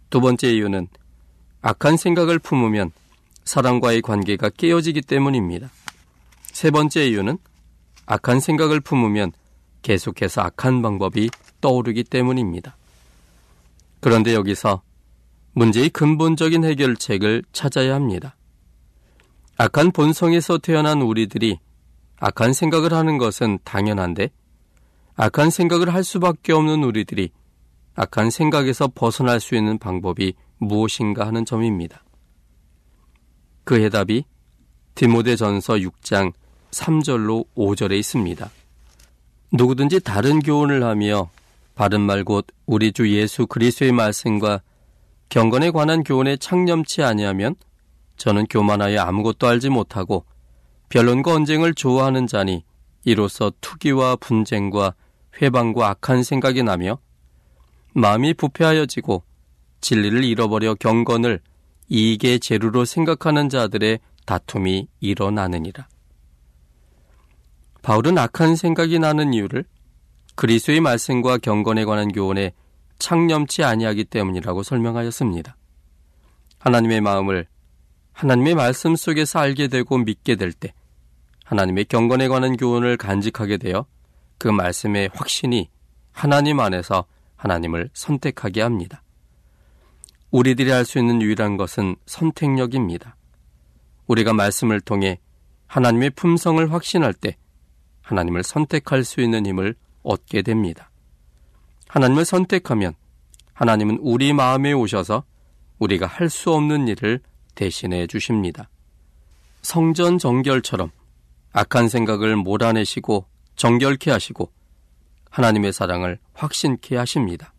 두 0.10 0.20
번째 0.20 0.52
이유는 0.52 0.88
악한 1.62 1.96
생각을 1.96 2.38
품으면 2.40 2.92
사람과의 3.46 4.02
관계가 4.02 4.50
깨어지기 4.50 5.02
때문입니다. 5.02 5.70
세 6.42 6.70
번째 6.70 7.08
이유는 7.08 7.38
악한 8.08 8.42
생각을 8.42 8.82
품으면 8.82 9.32
계속해서 9.84 10.42
악한 10.42 10.82
방법이 10.82 11.30
떠오르기 11.62 12.04
때문입니다. 12.04 12.76
그런데 14.02 14.34
여기서 14.34 14.82
문제의 15.54 15.90
근본적인 15.90 16.66
해결책을 16.66 17.44
찾아야 17.54 17.96
합니다. 17.96 18.36
악한 19.58 19.92
본성에서 19.92 20.58
태어난 20.58 21.02
우리들이 21.02 21.60
악한 22.20 22.54
생각을 22.54 22.94
하는 22.94 23.18
것은 23.18 23.60
당연한데 23.64 24.32
악한 25.16 25.50
생각을 25.50 25.94
할 25.94 26.04
수밖에 26.04 26.52
없는 26.54 26.84
우리들이 26.84 27.32
악한 27.96 28.32
생각에서 28.32 28.90
벗어날 28.94 29.40
수 29.40 29.56
있는 29.56 29.78
방법이 29.78 30.34
무엇인가 30.58 31.28
하는 31.28 31.46
점입니다. 31.46 32.04
그 33.64 33.82
해답이 33.82 34.26
디모데 34.96 35.36
전서 35.36 35.76
6장 35.76 36.34
3절로 36.72 37.46
5절에 37.56 37.98
있습니다. 38.00 38.50
누구든지 39.52 40.00
다른 40.00 40.40
교훈을 40.40 40.84
하며 40.84 41.30
바른 41.76 42.02
말 42.02 42.24
곧 42.24 42.48
우리 42.66 42.92
주 42.92 43.10
예수 43.12 43.48
그리스도의 43.48 43.92
말씀과 43.92 44.62
경건에 45.30 45.72
관한 45.72 46.04
교훈에 46.04 46.38
창념치 46.38 47.04
아니하면 47.04 47.56
저는 48.18 48.46
교만하여 48.48 49.02
아무것도 49.02 49.48
알지 49.48 49.70
못하고 49.70 50.26
변론과 50.90 51.34
언쟁을 51.34 51.74
좋아하는 51.74 52.28
자니 52.28 52.64
이로써 53.06 53.52
투기와 53.62 54.18
분쟁과 54.18 54.94
회방과 55.42 55.90
악한 55.90 56.24
생각이 56.24 56.64
나며 56.64 57.00
마음이 57.94 58.34
부패하여지고 58.34 59.24
진리를 59.80 60.24
잃어버려 60.24 60.76
경건을 60.76 61.40
이익의 61.90 62.40
재료로 62.40 62.86
생각하는 62.86 63.50
자들의 63.50 64.00
다툼이 64.26 64.88
일어나느니라. 65.00 65.88
바울은 67.82 68.18
악한 68.18 68.56
생각이 68.56 69.00
나는 69.00 69.34
이유를 69.34 69.66
그리스의 70.42 70.82
말씀과 70.82 71.38
경건에 71.38 71.86
관한 71.86 72.12
교훈에 72.12 72.54
창념치 72.98 73.64
아니하기 73.64 74.06
때문이라고 74.06 74.64
설명하였습니다. 74.64 75.56
하나님의 76.58 77.00
마음을 77.00 77.46
하나님의 78.14 78.56
말씀 78.56 78.96
속에서 78.96 79.38
알게 79.38 79.68
되고 79.68 80.00
믿게 80.00 80.38
될 80.38 80.52
때 80.52 80.74
하나님의 81.46 81.86
경건에 81.86 82.28
관한 82.28 82.58
교훈을 82.58 82.98
간직하게 82.98 83.58
되어 83.58 83.86
그 84.40 84.48
말씀의 84.48 85.12
확신이 85.14 85.70
하나님 86.12 86.60
안에서 86.60 87.06
하나님을 87.36 87.92
선택하게 87.94 88.64
합니다. 88.64 89.04
우리들이 90.32 90.72
할 90.72 90.86
수 90.86 90.98
있는 90.98 91.22
유일한 91.22 91.56
것은 91.56 91.98
선택력입니다. 92.08 93.16
우리가 94.08 94.34
말씀을 94.34 94.82
통해 94.82 95.20
하나님의 95.68 96.10
품성을 96.10 96.74
확신할 96.74 97.14
때 97.14 97.38
하나님을 98.02 98.42
선택할 98.42 99.04
수 99.04 99.22
있는 99.22 99.46
힘을 99.46 99.76
얻게 100.04 100.42
됩니다. 100.42 100.90
하나님을 101.88 102.26
선택하면 102.26 102.94
하나님은 103.54 104.00
우리 104.02 104.34
마음에 104.34 104.72
오셔서 104.74 105.24
우리가 105.80 106.06
할 106.08 106.30
수 106.30 106.54
없는 106.54 106.88
일을 106.88 107.22
대신해 107.56 108.08
주십니다. 108.08 108.70
성전 109.62 110.18
정결처럼 110.18 110.92
악한 111.54 111.90
생각을 111.90 112.36
몰아내시고 112.36 113.26
정결케 113.56 114.10
하시고 114.10 114.52
하나님의 115.30 115.74
사랑을 115.74 116.20
확신케 116.34 116.96
하십니다. 116.96 117.54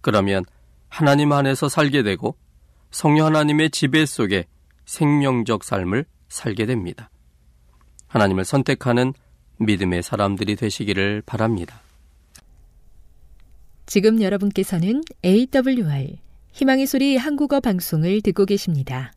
그러면 0.00 0.44
하나님 0.88 1.32
안에서 1.32 1.68
살게 1.68 2.02
되고 2.02 2.36
성령 2.90 3.26
하나님의 3.26 3.70
지배 3.70 4.06
속에 4.06 4.46
생명적 4.86 5.62
삶을 5.62 6.06
살게 6.28 6.66
됩니다. 6.66 7.10
하나님을 8.08 8.44
선택하는 8.44 9.12
믿음의 9.60 10.02
사람들이 10.02 10.56
되시기를 10.56 11.22
바랍니다. 11.26 11.80
지금 13.86 14.22
여러분께서는 14.22 15.02
AWR 15.24 16.16
희망의 16.52 16.86
소리 16.86 17.16
한국어 17.16 17.60
방송을 17.60 18.22
듣고 18.22 18.46
계십니다. 18.46 19.12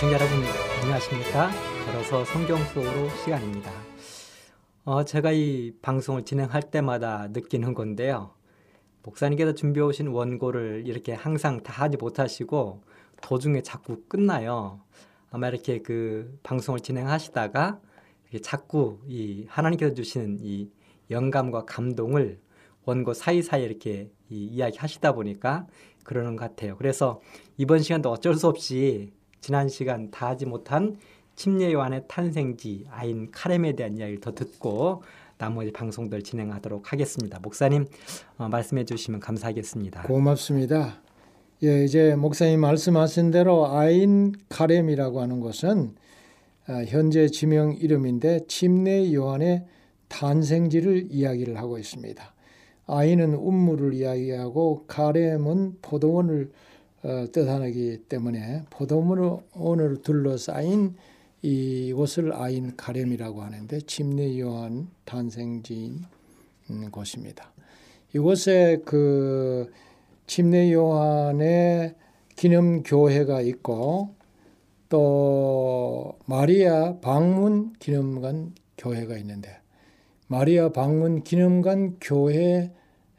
청자 0.00 0.14
여러분 0.16 0.42
안녕하십니까? 0.82 1.50
걸어서 1.86 2.24
성경 2.26 2.62
속으로 2.66 3.08
시간입니다. 3.24 3.85
어, 4.88 5.04
제가 5.04 5.32
이 5.32 5.72
방송을 5.82 6.24
진행할 6.24 6.62
때마다 6.62 7.26
느끼는 7.32 7.74
건데요. 7.74 8.30
목사님께서 9.02 9.52
준비해 9.52 9.84
오신 9.84 10.06
원고를 10.06 10.84
이렇게 10.86 11.12
항상 11.12 11.60
다 11.64 11.82
하지 11.82 11.96
못하시고 11.96 12.84
도중에 13.20 13.62
자꾸 13.62 14.04
끝나요. 14.06 14.80
아마 15.32 15.48
이렇게 15.48 15.82
그 15.82 16.38
방송을 16.44 16.78
진행하시다가 16.78 17.80
자꾸 18.42 19.00
이 19.08 19.46
하나님께서 19.48 19.92
주시는 19.92 20.38
이 20.42 20.70
영감과 21.10 21.64
감동을 21.64 22.38
원고 22.84 23.12
사이사이 23.12 23.64
이렇게 23.64 24.12
이 24.30 24.44
이야기 24.44 24.78
하시다 24.78 25.14
보니까 25.14 25.66
그러는 26.04 26.36
것 26.36 26.44
같아요. 26.44 26.76
그래서 26.76 27.20
이번 27.56 27.80
시간도 27.80 28.08
어쩔 28.08 28.34
수 28.34 28.46
없이 28.46 29.12
지난 29.40 29.68
시간 29.68 30.12
다 30.12 30.28
하지 30.28 30.46
못한 30.46 30.96
침례 31.36 31.72
요한의 31.72 32.04
탄생지 32.08 32.86
아인 32.90 33.30
카렘에 33.30 33.76
대한 33.76 33.96
이야기를 33.96 34.20
더 34.20 34.34
듣고 34.34 35.02
나머지 35.38 35.70
방송들 35.70 36.22
진행하도록 36.22 36.92
하겠습니다. 36.92 37.38
목사님 37.40 37.86
어, 38.38 38.48
말씀해 38.48 38.84
주시면 38.84 39.20
감사하겠습니다. 39.20 40.02
고맙습니다. 40.02 41.02
예, 41.62 41.84
이제 41.84 42.14
목사님 42.16 42.60
말씀하신 42.60 43.30
대로 43.30 43.66
아인 43.66 44.32
카렘이라고 44.48 45.20
하는 45.20 45.40
것은 45.40 45.94
아, 46.66 46.82
현재 46.86 47.28
지명 47.28 47.74
이름인데 47.74 48.46
침례 48.48 49.12
요한의 49.12 49.66
탄생지를 50.08 51.08
이야기를 51.10 51.58
하고 51.58 51.78
있습니다. 51.78 52.34
아인은 52.86 53.34
운물을 53.34 53.94
이야기하고 53.94 54.84
카렘은 54.86 55.78
포도원을 55.82 56.50
어, 57.02 57.26
뜻하기 57.30 58.04
때문에 58.08 58.64
포도원을 58.70 60.02
둘러싸인 60.02 60.94
이곳을 61.46 62.32
아인 62.32 62.76
카렘이라고 62.76 63.40
하는데 63.40 63.80
침례 63.82 64.36
요한 64.40 64.88
탄생지인 65.04 66.04
곳입니다. 66.90 67.52
이곳에 68.12 68.82
그 68.84 69.72
침례 70.26 70.72
요한의 70.72 71.94
기념 72.34 72.82
교회가 72.82 73.42
있고 73.42 74.16
또 74.88 76.18
마리아 76.26 76.98
방문 76.98 77.72
기념관 77.74 78.54
교회가 78.76 79.16
있는데 79.18 79.60
마리아 80.26 80.70
방문 80.70 81.22
기념관 81.22 81.98
교회 82.00 82.72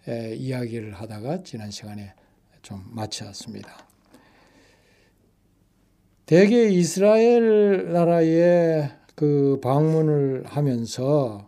이야기를 0.05 0.95
하다가 0.95 1.43
지난 1.43 1.71
시간에 1.71 2.13
좀 2.61 2.84
마쳤습니다. 2.89 3.86
대개 6.28 6.67
이스라엘 6.67 7.93
나라에 7.93 8.89
그 9.15 9.61
방문을 9.63 10.43
하면서 10.45 11.47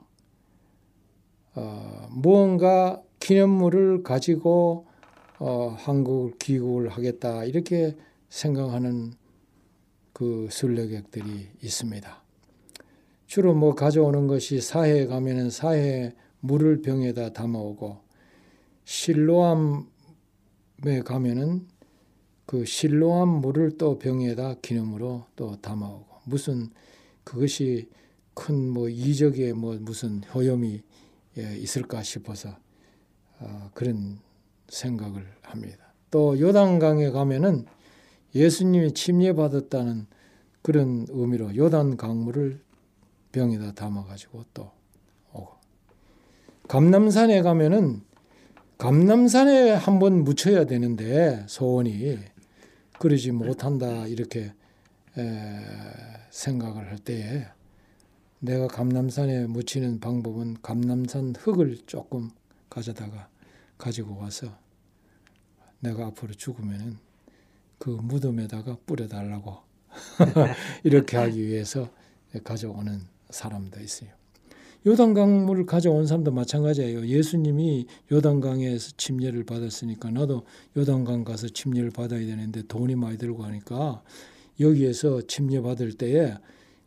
어, 1.53 2.07
무언가 2.11 3.03
기념물을 3.19 4.03
가지고 4.03 4.87
어, 5.37 5.75
한국을 5.77 6.31
귀국을 6.39 6.87
하겠다 6.87 7.43
이렇게 7.43 7.97
생각하는 8.29 9.11
그 10.13 10.47
순례객들이 10.49 11.49
있습니다. 11.61 12.23
주로 13.27 13.53
뭐 13.53 13.75
가져오는 13.75 14.27
것이 14.27 14.61
사해에 14.61 15.07
가면은 15.07 15.49
사해 15.49 16.15
물을 16.39 16.81
병에다 16.81 17.33
담아오고 17.33 17.97
실로암에 18.85 19.83
가면은 21.03 21.67
그 22.49 22.65
실로암 22.65 23.27
물을 23.27 23.77
또 23.77 23.99
병에다 23.99 24.55
기념으로 24.63 25.25
또 25.35 25.55
담아오고 25.61 26.07
무슨 26.23 26.71
그것이 27.23 27.87
큰 28.33 28.71
뭐 28.71 28.89
이적의 28.89 29.53
뭐 29.53 29.77
무슨 29.79 30.23
효염이 30.33 30.81
예, 31.37 31.57
있을까 31.57 32.01
싶어서 32.01 32.57
어, 33.39 33.69
그런 33.75 34.17
생각을 34.67 35.27
합니다. 35.43 35.93
또 36.09 36.39
요단강에 36.39 37.11
가면은 37.11 37.67
예수님이 38.33 38.95
침례 38.95 39.33
받았다는 39.33 40.07
그런 40.63 41.05
의미로 41.09 41.55
요단 41.55 41.97
강물을 41.97 42.59
병에다 43.31 43.73
담아 43.75 44.05
가지고 44.05 44.43
또 44.55 44.71
오고 45.33 45.49
감남산에 46.67 47.43
가면은 47.43 48.01
감남산에 48.79 49.69
한번 49.69 50.23
묻혀야 50.23 50.65
되는데 50.65 51.45
소원이 51.47 52.38
그러지 52.99 53.31
못한다 53.31 54.05
이렇게 54.07 54.53
에, 55.17 55.65
생각을 56.29 56.89
할 56.89 56.99
때에 56.99 57.47
내가 58.39 58.67
감남산에 58.67 59.47
묻히는 59.47 59.99
방법은 59.99 60.57
감남산 60.61 61.35
흙을 61.37 61.79
조금 61.85 62.29
가져다가 62.69 63.29
가지고 63.77 64.17
와서 64.17 64.57
내가 65.79 66.07
앞으로 66.07 66.33
죽으면은 66.33 66.97
그 67.77 67.89
무덤에다가 67.89 68.77
뿌려달라고 68.85 69.57
이렇게 70.83 71.15
하기 71.17 71.47
위해서 71.47 71.89
가져오는 72.43 73.01
사람도 73.29 73.79
있어요. 73.79 74.18
요단강물을 74.85 75.65
가져온 75.65 76.07
사람도 76.07 76.31
마찬가지예요. 76.31 77.05
예수님이 77.07 77.85
요단강에서 78.11 78.91
침례를 78.97 79.43
받았으니까 79.43 80.11
나도 80.11 80.43
요단강 80.77 81.23
가서 81.25 81.49
침례를 81.49 81.91
받아야 81.91 82.25
되는데 82.25 82.63
돈이 82.67 82.95
많이 82.95 83.17
들고 83.17 83.43
하니까 83.43 84.01
여기에서 84.59 85.21
침례 85.23 85.61
받을 85.61 85.93
때에 85.93 86.33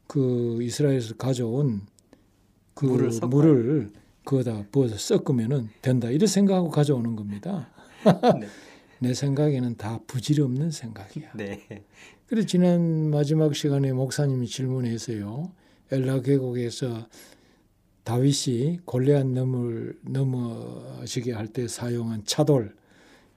그 0.06 0.58
이스라엘에서 0.62 1.14
가져온 1.16 1.82
그 2.74 2.86
물을, 2.86 3.10
물을 3.28 3.90
그거다 4.24 4.64
부어서 4.70 4.96
섞으면은 4.96 5.68
된다. 5.82 6.10
이런 6.10 6.26
생각하고 6.26 6.70
가져오는 6.70 7.16
겁니다. 7.16 7.68
네. 8.40 8.46
내 8.98 9.14
생각에는 9.14 9.76
다 9.76 10.00
부질없는 10.06 10.70
생각이야. 10.70 11.32
네. 11.34 11.84
그래 12.26 12.46
지난 12.46 13.10
마지막 13.10 13.54
시간에 13.54 13.92
목사님이 13.92 14.46
질문했어요. 14.46 15.50
엘라 15.90 16.20
계곡에서 16.20 17.06
다윗이 18.04 18.80
골리앗 18.84 19.26
넘을 19.28 19.98
넘어지게 20.02 21.32
할 21.32 21.48
때 21.48 21.68
사용한 21.68 22.24
차돌 22.24 22.74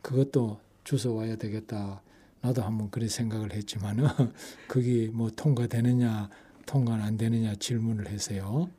그것도 0.01 0.59
주워 0.83 1.17
와야 1.17 1.35
되겠다. 1.35 2.01
나도 2.41 2.61
한번 2.61 2.89
그런 2.91 3.09
생각을 3.09 3.53
했지만은 3.53 4.05
그게 4.67 5.09
뭐 5.11 5.29
통과되느냐 5.35 6.29
통과 6.65 6.93
안 6.95 7.17
되느냐 7.17 7.55
질문을 7.55 8.07
했어요. 8.09 8.69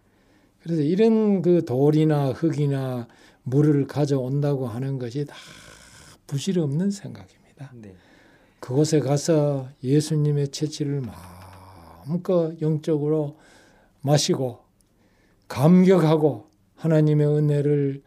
그래서 0.63 0.83
이런 0.83 1.43
그 1.43 1.65
돌이나 1.65 2.31
흙이나 2.33 3.07
물을 3.45 3.87
가져온다고 3.87 4.67
하는 4.67 4.99
것이 4.99 5.25
다 5.25 5.37
부질없는 6.27 6.91
생각입니다. 6.91 7.73
네. 7.75 7.95
그곳에 8.59 8.99
가서 8.99 9.69
예수님의 9.85 10.49
채취를 10.49 11.01
마음껏 11.01 12.61
영적으로 12.61 13.39
마시고 14.01 14.66
감격하고 15.49 16.47
하나님의 16.77 17.27
은혜를 17.27 18.03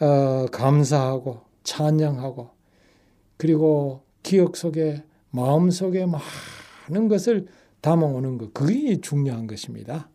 어, 0.00 0.46
감사하고 0.52 1.42
찬양하고 1.64 2.50
그리고 3.36 4.02
기억 4.22 4.56
속에 4.56 5.02
마음 5.30 5.70
속에 5.70 6.06
많은 6.06 7.08
것을 7.08 7.46
담아오는 7.80 8.38
것 8.38 8.54
그게 8.54 9.00
중요한 9.00 9.46
것입니다. 9.46 10.08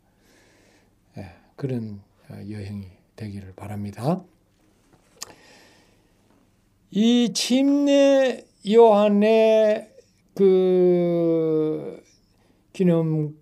예, 1.18 1.32
그런 1.56 2.02
어, 2.30 2.36
여행이 2.50 2.88
되기를 3.16 3.54
바랍니다. 3.56 4.24
이 6.92 7.32
침례 7.34 8.46
요한의 8.70 9.90
그 10.36 12.04
기념 12.72 13.36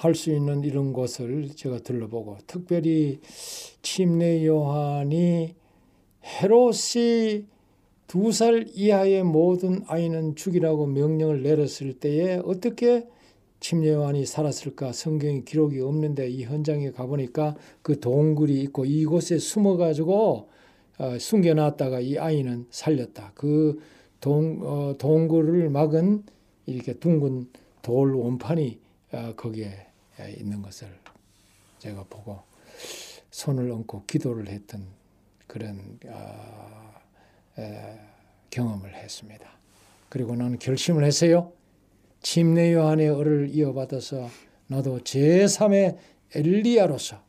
할 0.00 0.14
수 0.14 0.30
있는 0.32 0.64
이런 0.64 0.94
것을 0.94 1.50
제가 1.54 1.80
들러보고 1.80 2.38
특별히 2.46 3.20
침례 3.82 4.46
요한이 4.46 5.54
헤롯이 6.24 7.44
두 8.06 8.32
살 8.32 8.66
이하의 8.74 9.24
모든 9.24 9.82
아이는 9.86 10.34
죽이라고 10.36 10.86
명령을 10.86 11.42
내렸을 11.42 11.92
때에 11.92 12.40
어떻게 12.44 13.06
침례 13.60 13.90
요한이 13.90 14.24
살았을까 14.24 14.92
성경에 14.92 15.42
기록이 15.42 15.80
없는데 15.80 16.30
이 16.30 16.44
현장에 16.44 16.92
가보니까 16.92 17.56
그 17.82 18.00
동굴이 18.00 18.58
있고 18.62 18.86
이곳에 18.86 19.36
숨어가지고 19.36 20.48
어, 20.98 21.18
숨겨놨다가 21.18 22.00
이 22.00 22.16
아이는 22.16 22.66
살렸다. 22.70 23.32
그 23.34 23.78
동, 24.18 24.60
어, 24.62 24.94
동굴을 24.96 25.68
막은 25.68 26.24
이렇게 26.64 26.94
둥근 26.94 27.48
돌 27.82 28.14
원판이 28.14 28.78
어, 29.12 29.34
거기에 29.36 29.89
있는 30.28 30.62
것을 30.62 30.88
제가 31.78 32.04
보고 32.08 32.42
손을 33.30 33.70
얹고 33.70 34.04
기도를 34.06 34.48
했던 34.48 34.86
그런 35.46 35.98
어, 36.06 36.94
에, 37.58 37.98
경험을 38.50 38.94
했습니다. 38.94 39.50
그리고 40.08 40.34
나는 40.34 40.58
결심을 40.58 41.04
했어요. 41.04 41.52
침례 42.22 42.74
요한의 42.74 43.08
얼을 43.08 43.48
이어받아서 43.50 44.28
나도 44.66 45.00
제3의 45.00 45.96
엘리야로서 46.34 47.22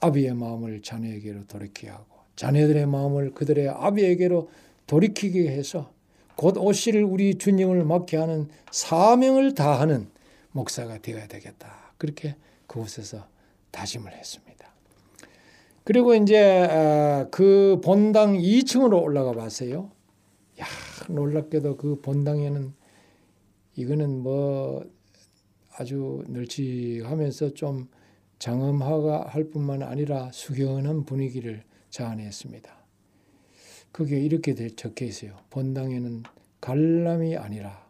아비의 0.00 0.34
마음을 0.34 0.82
자녀에게로 0.82 1.46
돌이키게 1.46 1.88
하고 1.88 2.16
자녀들의 2.36 2.86
마음을 2.86 3.32
그들의 3.32 3.68
아비에게로 3.68 4.50
돌이키게 4.86 5.48
해서 5.48 5.92
곧 6.36 6.58
오실 6.58 7.02
우리 7.02 7.36
주님을 7.36 7.84
맡게 7.84 8.18
하는 8.18 8.48
사명을 8.70 9.54
다하는 9.54 10.08
목사가 10.52 10.98
되어야 10.98 11.26
되겠다. 11.28 11.85
그렇게 11.98 12.36
그곳에서 12.66 13.28
다짐을 13.70 14.12
했습니다. 14.12 14.72
그리고 15.84 16.14
이제 16.14 16.66
아, 16.68 17.28
그 17.30 17.80
본당 17.84 18.34
2층으로 18.34 19.02
올라가 19.02 19.32
봤어요. 19.32 19.92
야 20.60 20.64
놀랍게도 21.08 21.76
그 21.76 22.00
본당에는 22.00 22.74
이거는 23.76 24.22
뭐 24.22 24.84
아주 25.76 26.24
널찍하면서 26.28 27.54
좀 27.54 27.88
장엄화가 28.38 29.28
할 29.28 29.44
뿐만 29.44 29.82
아니라 29.82 30.30
숙연한 30.32 31.04
분위기를 31.04 31.62
자아냈습니다. 31.90 32.76
그게 33.92 34.20
이렇게 34.20 34.54
적혀 34.74 35.04
있어요. 35.04 35.36
본당에는 35.50 36.24
관람이 36.60 37.36
아니라 37.36 37.85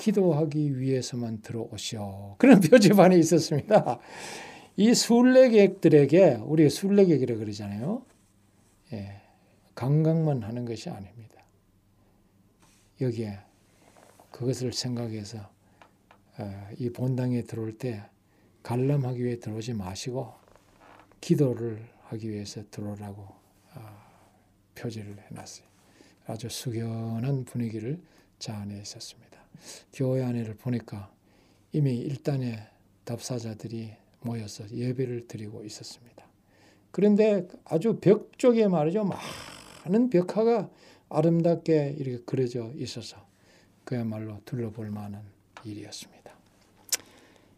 기도하기 0.00 0.80
위해서만 0.80 1.42
들어오시오. 1.42 2.36
그런 2.38 2.60
표지판이 2.60 3.18
있었습니다. 3.18 4.00
이 4.76 4.94
순례객들에게 4.94 6.36
우리가 6.42 6.70
순례객이라 6.70 7.36
그러잖아요. 7.36 8.02
예, 8.94 9.20
관광만 9.74 10.42
하는 10.42 10.64
것이 10.64 10.88
아닙니다. 10.88 11.44
여기에 13.00 13.38
그것을 14.30 14.72
생각해서 14.72 15.38
어, 16.38 16.68
이 16.78 16.88
본당에 16.90 17.42
들어올 17.42 17.76
때 17.76 18.02
관람하기 18.62 19.22
위해 19.22 19.38
들어오지 19.38 19.74
마시고 19.74 20.32
기도를 21.20 21.86
하기 22.04 22.30
위해서 22.30 22.62
들어오라고 22.70 23.20
어, 23.74 24.02
표지를 24.74 25.16
해놨어요. 25.30 25.66
아주 26.26 26.48
숙연한 26.48 27.44
분위기를 27.44 28.00
자아내 28.38 28.80
있었습니다. 28.80 29.29
교회 29.92 30.22
안에를 30.22 30.54
보니까 30.54 31.10
이미 31.72 31.96
일단의 31.98 32.58
답사자들이 33.04 33.92
모여서 34.20 34.68
예배를 34.70 35.26
드리고 35.28 35.64
있었습니다. 35.64 36.24
그런데 36.90 37.46
아주 37.64 37.98
벽 38.00 38.38
쪽에 38.38 38.68
말이죠. 38.68 39.08
많은 39.84 40.10
벽화가 40.10 40.68
아름답게 41.08 41.96
이렇게 41.98 42.22
그려져 42.24 42.70
있어서 42.76 43.16
그야말로 43.84 44.40
둘러볼 44.44 44.90
만한 44.90 45.22
일이었습니다. 45.64 46.20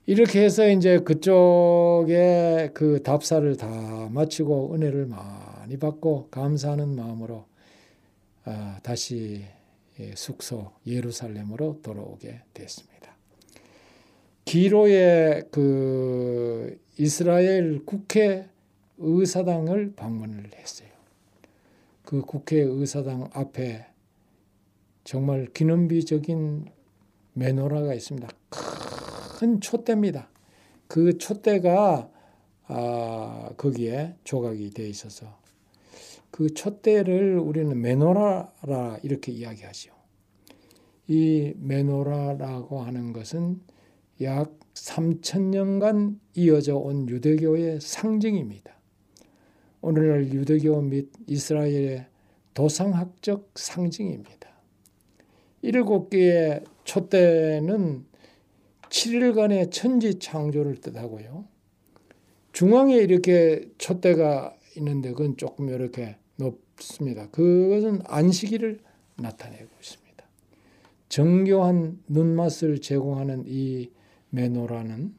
이렇게 0.06 0.42
해서 0.42 0.68
이제 0.68 0.98
그쪽에 0.98 2.70
그 2.74 3.02
답사를 3.02 3.56
다 3.56 4.08
마치고 4.10 4.74
은혜를 4.74 5.06
많이 5.06 5.76
받고 5.78 6.28
감사하는 6.30 6.96
마음으로 6.96 7.44
아, 8.44 8.80
다시 8.82 9.42
예, 9.42 9.61
숙소 10.14 10.72
예루살렘으로 10.86 11.80
돌아오게 11.82 12.42
됐습니다. 12.54 12.92
기로의 14.44 15.44
그 15.50 16.80
이스라엘 16.98 17.84
국회 17.84 18.48
의사당을 18.98 19.94
방문을 19.94 20.50
했어요. 20.54 20.88
그 22.04 22.20
국회 22.22 22.60
의사당 22.60 23.30
앞에 23.32 23.86
정말 25.04 25.46
기념비적인 25.52 26.66
메노라가 27.34 27.94
있습니다. 27.94 28.28
큰 29.38 29.60
촛대입니다. 29.60 30.28
그 30.86 31.18
촛대가 31.18 32.10
아, 32.66 33.50
거기에 33.56 34.14
조각이 34.24 34.70
되어 34.70 34.86
있어서 34.86 35.41
그 36.32 36.52
촛대를 36.52 37.38
우리는 37.38 37.78
메노라라 37.80 38.98
이렇게 39.02 39.30
이야기하죠. 39.30 39.92
이 41.06 41.52
메노라라고 41.58 42.80
하는 42.80 43.12
것은 43.12 43.60
약 44.22 44.58
3천 44.72 45.42
년간 45.50 46.18
이어져 46.34 46.76
온 46.78 47.06
유대교의 47.06 47.80
상징입니다. 47.82 48.74
오늘날 49.82 50.32
유대교 50.32 50.80
및 50.80 51.10
이스라엘의 51.26 52.06
도상학적 52.54 53.50
상징입니다. 53.54 54.48
일곱 55.60 56.08
개의 56.08 56.64
촛대는 56.84 58.06
7일간의 58.88 59.70
천지 59.70 60.18
창조를 60.18 60.76
뜻하고요. 60.76 61.44
중앙에 62.52 62.96
이렇게 62.96 63.68
촛대가 63.76 64.56
있는데 64.76 65.10
그건 65.10 65.36
조금 65.36 65.68
이렇게 65.68 66.16
높습니다. 66.76 67.28
그것은 67.30 68.00
안식일을 68.04 68.80
나타내고 69.16 69.68
있습니다. 69.80 70.24
정교한 71.08 72.00
눈맛을 72.08 72.80
제공하는 72.80 73.44
이 73.46 73.90
메노라는 74.30 75.14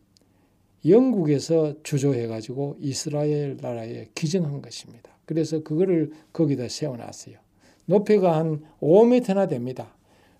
영국에서 0.85 1.75
주조해가지고 1.83 2.77
이스라엘 2.79 3.57
나라에 3.61 4.09
기증한 4.15 4.61
것입니다. 4.61 5.11
그래서 5.25 5.63
그거를 5.63 6.11
거기다 6.33 6.67
세워놨어요. 6.67 7.37
높이가 7.85 8.37
한 8.37 8.63
5m나 8.81 9.47
됩니다. 9.47 9.95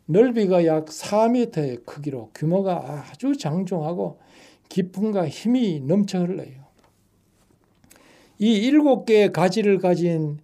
넓이가 0.05 0.65
약 0.65 0.85
4m의 0.85 1.85
크기로 1.85 2.31
규모가 2.33 3.05
아주 3.09 3.37
장중하고 3.37 4.19
기쁨과 4.69 5.29
힘이 5.29 5.79
넘쳐 5.79 6.19
흘러요. 6.19 6.63
이 8.39 8.53
일곱 8.57 9.05
개의 9.05 9.31
가지를 9.31 9.77
가진 9.77 10.39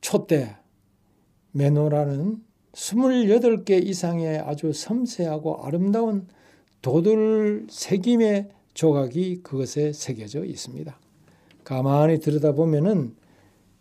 촛대 0.00 0.56
메노라는 1.52 2.42
28개 2.72 3.84
이상의 3.84 4.38
아주 4.38 4.72
섬세하고 4.72 5.64
아름다운 5.64 6.28
도들 6.82 7.66
새김의 7.68 8.48
조각이 8.74 9.42
그것에 9.42 9.92
새겨져 9.92 10.44
있습니다. 10.44 10.98
가만히 11.64 12.20
들여다보면은 12.20 13.14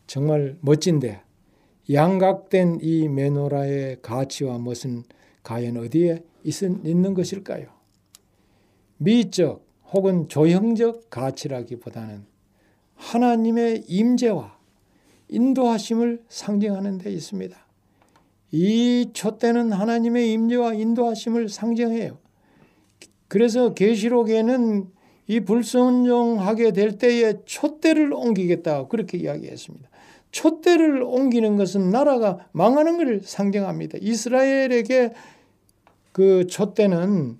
정말 0.08 0.58
멋진데 0.62 1.22
양각된 1.92 2.80
이 2.82 3.08
메노라의 3.08 4.02
가치와 4.02 4.58
무슨 4.58 5.04
과연 5.44 5.78
어디에 5.78 6.24
있는 6.44 7.14
것일까요? 7.14 7.68
미적 8.98 9.66
혹은 9.92 10.28
조형적 10.28 11.10
가치라기보다는 11.10 12.26
하나님의 12.96 13.86
임재와 13.88 14.59
인도하심을 15.30 16.24
상징하는 16.28 16.98
데 16.98 17.12
있습니다. 17.12 17.58
이 18.52 19.10
촛대는 19.14 19.72
하나님의 19.72 20.32
임재와 20.34 20.74
인도하심을 20.74 21.50
상징해요. 21.50 22.18
그래서 23.28 23.74
계시록에는 23.74 24.90
이 25.28 25.40
불순종하게 25.42 26.72
될 26.74 26.98
때에 26.98 27.36
촛대를 27.46 28.12
옮기겠다 28.14 28.88
그렇게 28.88 29.20
이야기했습니다. 29.20 29.88
촛대를 30.32 31.04
옮기는 31.04 31.56
것은 31.58 31.92
나라가 31.92 32.40
망하는 32.52 32.98
것을 32.98 33.22
상징합니다. 33.24 34.00
이스라엘에게 34.02 35.14
그 36.12 36.48
촛대는 36.48 37.38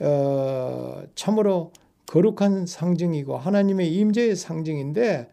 어, 0.00 1.02
참으로 1.16 1.72
거룩한 2.06 2.66
상징이고 2.66 3.36
하나님의 3.36 3.92
임재의 3.92 4.36
상징인데 4.36 5.28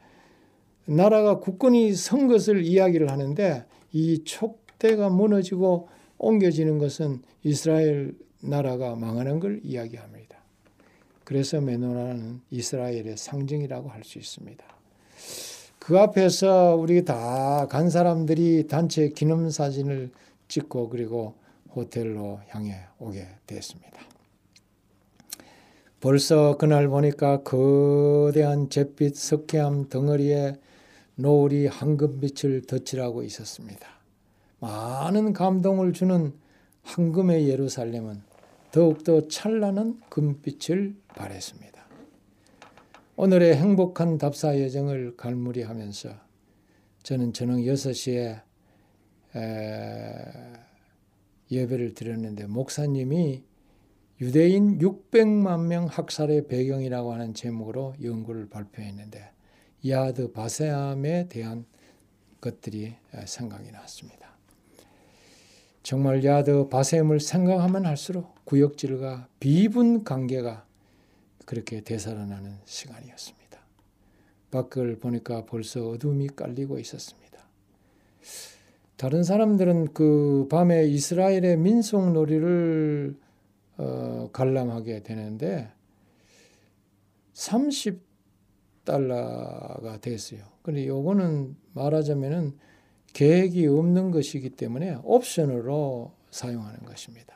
나라가 0.85 1.39
국권이 1.39 1.93
선 1.93 2.27
것을 2.27 2.63
이야기를 2.63 3.11
하는데 3.11 3.65
이 3.91 4.23
촛대가 4.23 5.09
무너지고 5.09 5.89
옮겨지는 6.17 6.77
것은 6.77 7.21
이스라엘 7.43 8.15
나라가 8.41 8.95
망하는 8.95 9.39
걸 9.39 9.59
이야기합니다. 9.63 10.37
그래서 11.23 11.59
메노라는 11.59 12.41
이스라엘의 12.51 13.17
상징이라고 13.17 13.89
할 13.89 14.03
수 14.03 14.19
있습니다. 14.19 14.63
그 15.79 15.99
앞에서 15.99 16.75
우리 16.75 17.03
다 17.05 17.67
간 17.69 17.89
사람들이 17.89 18.67
단체 18.67 19.09
기념 19.09 19.49
사진을 19.49 20.11
찍고 20.47 20.89
그리고 20.89 21.35
호텔로 21.75 22.39
향해 22.49 22.75
오게 22.99 23.27
됐습니다. 23.47 24.01
벌써 25.99 26.57
그날 26.57 26.87
보니까 26.87 27.41
거대한 27.41 28.69
잿빛 28.69 29.15
석회암 29.15 29.89
덩어리에 29.89 30.55
노을이 31.15 31.67
황금빛을 31.67 32.63
덧칠하고 32.63 33.23
있었습니다. 33.23 33.87
많은 34.59 35.33
감동을 35.33 35.93
주는 35.93 36.33
황금의 36.83 37.47
예루살렘은 37.49 38.21
더욱더 38.71 39.27
찬란한 39.27 40.01
금빛을 40.09 40.95
발했습니다. 41.07 41.85
오늘의 43.15 43.55
행복한 43.55 44.17
답사 44.17 44.59
여정을 44.59 45.15
갈무리하면서 45.15 46.09
저는 47.03 47.31
저녁 47.33 47.57
6시에 47.59 48.41
예배를 51.49 51.93
드렸는데 51.93 52.47
목사님이 52.47 53.43
유대인 54.19 54.79
600만 54.79 55.67
명 55.67 55.85
학살의 55.85 56.47
배경이라고 56.47 57.13
하는 57.13 57.33
제목으로 57.33 57.93
연구를 58.01 58.49
발표했는데 58.49 59.34
야드 59.87 60.31
바세암에 60.31 61.27
대한 61.27 61.65
것들이 62.41 62.95
생각이 63.25 63.71
났습니다. 63.71 64.35
정말 65.83 66.23
야드 66.23 66.69
바세암을 66.69 67.19
생각하면 67.19 67.85
할수록 67.85 68.43
구역질과 68.45 69.27
비분 69.39 70.03
관계가 70.03 70.65
그렇게 71.45 71.81
되살아나는 71.81 72.57
시간이었습니다. 72.65 73.59
밖을 74.51 74.99
보니까 74.99 75.45
벌써 75.45 75.89
어둠이 75.89 76.29
깔리고 76.29 76.79
있었습니다. 76.79 77.25
다른 78.97 79.23
사람들은 79.23 79.93
그 79.93 80.47
밤에 80.49 80.85
이스라엘의 80.87 81.57
민속 81.57 82.13
놀이를 82.13 83.15
어, 83.77 84.29
관람하게 84.31 85.03
되는데 85.03 85.69
30 87.33 88.04
달러가 88.85 89.99
됐어요. 89.99 90.39
근데 90.61 90.87
요거는 90.87 91.57
말하자면은 91.73 92.57
계획이 93.13 93.67
없는 93.67 94.11
것이기 94.11 94.51
때문에 94.51 94.99
옵션으로 95.03 96.13
사용하는 96.31 96.85
것입니다. 96.85 97.35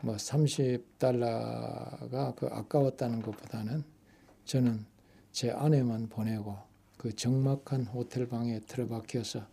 뭐 0.00 0.16
30달러가 0.16 2.34
그 2.34 2.46
아까웠다는 2.46 3.22
것보다는 3.22 3.84
저는 4.44 4.84
제 5.30 5.50
아내만 5.50 6.08
보내고 6.08 6.56
그 6.96 7.14
적막한 7.14 7.86
호텔 7.86 8.28
방에 8.28 8.60
틀어박혀서 8.60 9.46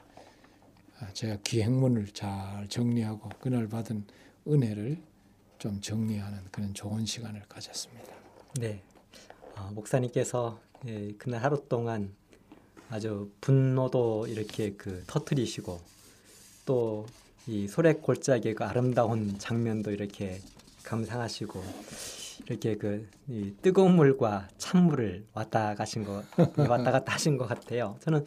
제가 1.14 1.38
기행문을 1.44 2.08
잘 2.08 2.68
정리하고 2.68 3.30
그날 3.40 3.68
받은 3.68 4.06
은혜를 4.48 4.98
좀 5.58 5.80
정리하는 5.82 6.40
그런 6.52 6.74
좋은 6.74 7.06
시간을 7.06 7.44
가졌습니다. 7.48 8.14
네, 8.60 8.82
어, 9.56 9.72
목사님께서 9.74 10.60
예, 10.88 11.12
그날 11.18 11.44
하루 11.44 11.64
동안 11.68 12.14
아주 12.90 13.30
분노도 13.42 14.28
이렇게 14.28 14.74
그 14.74 15.04
터트리시고 15.08 15.80
또 16.66 17.06
이 17.48 17.68
소래 17.68 17.94
골짜기의 17.94 18.54
그 18.54 18.64
아름다운 18.64 19.40
장면도 19.40 19.90
이렇게 19.90 20.40
감상하시고 20.84 21.64
이렇게 22.46 22.76
그 22.76 23.10
뜨거운 23.64 23.96
물과 23.96 24.50
찬물을 24.60 25.26
왔다 25.34 25.74
가신 25.74 26.04
거 26.04 26.22
왔다 26.58 26.92
갔다 26.92 27.14
하신 27.14 27.38
것 27.38 27.48
같아요. 27.48 27.96
저는 28.02 28.24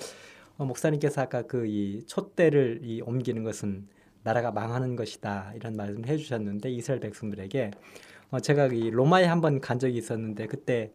어, 0.59 0.65
목사님께서 0.65 1.21
아까 1.23 1.43
그 1.43 1.67
이 1.67 2.03
촛대를 2.09 2.81
이 2.83 3.01
옮기는 3.01 3.45
것은 3.45 3.87
나라가 4.25 4.51
망하는 4.51 4.97
것이다 4.97 5.53
이런 5.55 5.77
말씀을 5.77 6.09
해주셨는데 6.09 6.71
이스라엘 6.73 6.99
백성들에게 6.99 7.71
어, 8.33 8.41
제가 8.41 8.67
이 8.69 8.91
로마에 8.91 9.25
한번 9.27 9.61
간 9.61 9.79
적이 9.79 9.99
있었는데 9.99 10.49
그때 10.49 10.91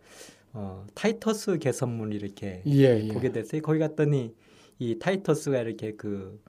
어, 0.58 0.86
타이터스 0.96 1.60
개선문 1.60 2.12
이렇게 2.14 2.62
예, 2.66 3.02
예. 3.04 3.14
보게 3.14 3.32
됐어요. 3.32 3.62
거기 3.62 3.80
갔더니 3.80 4.34
이 4.80 4.98
타이터스가 5.00 5.62
이렇게 5.62 5.94
그 5.94 6.40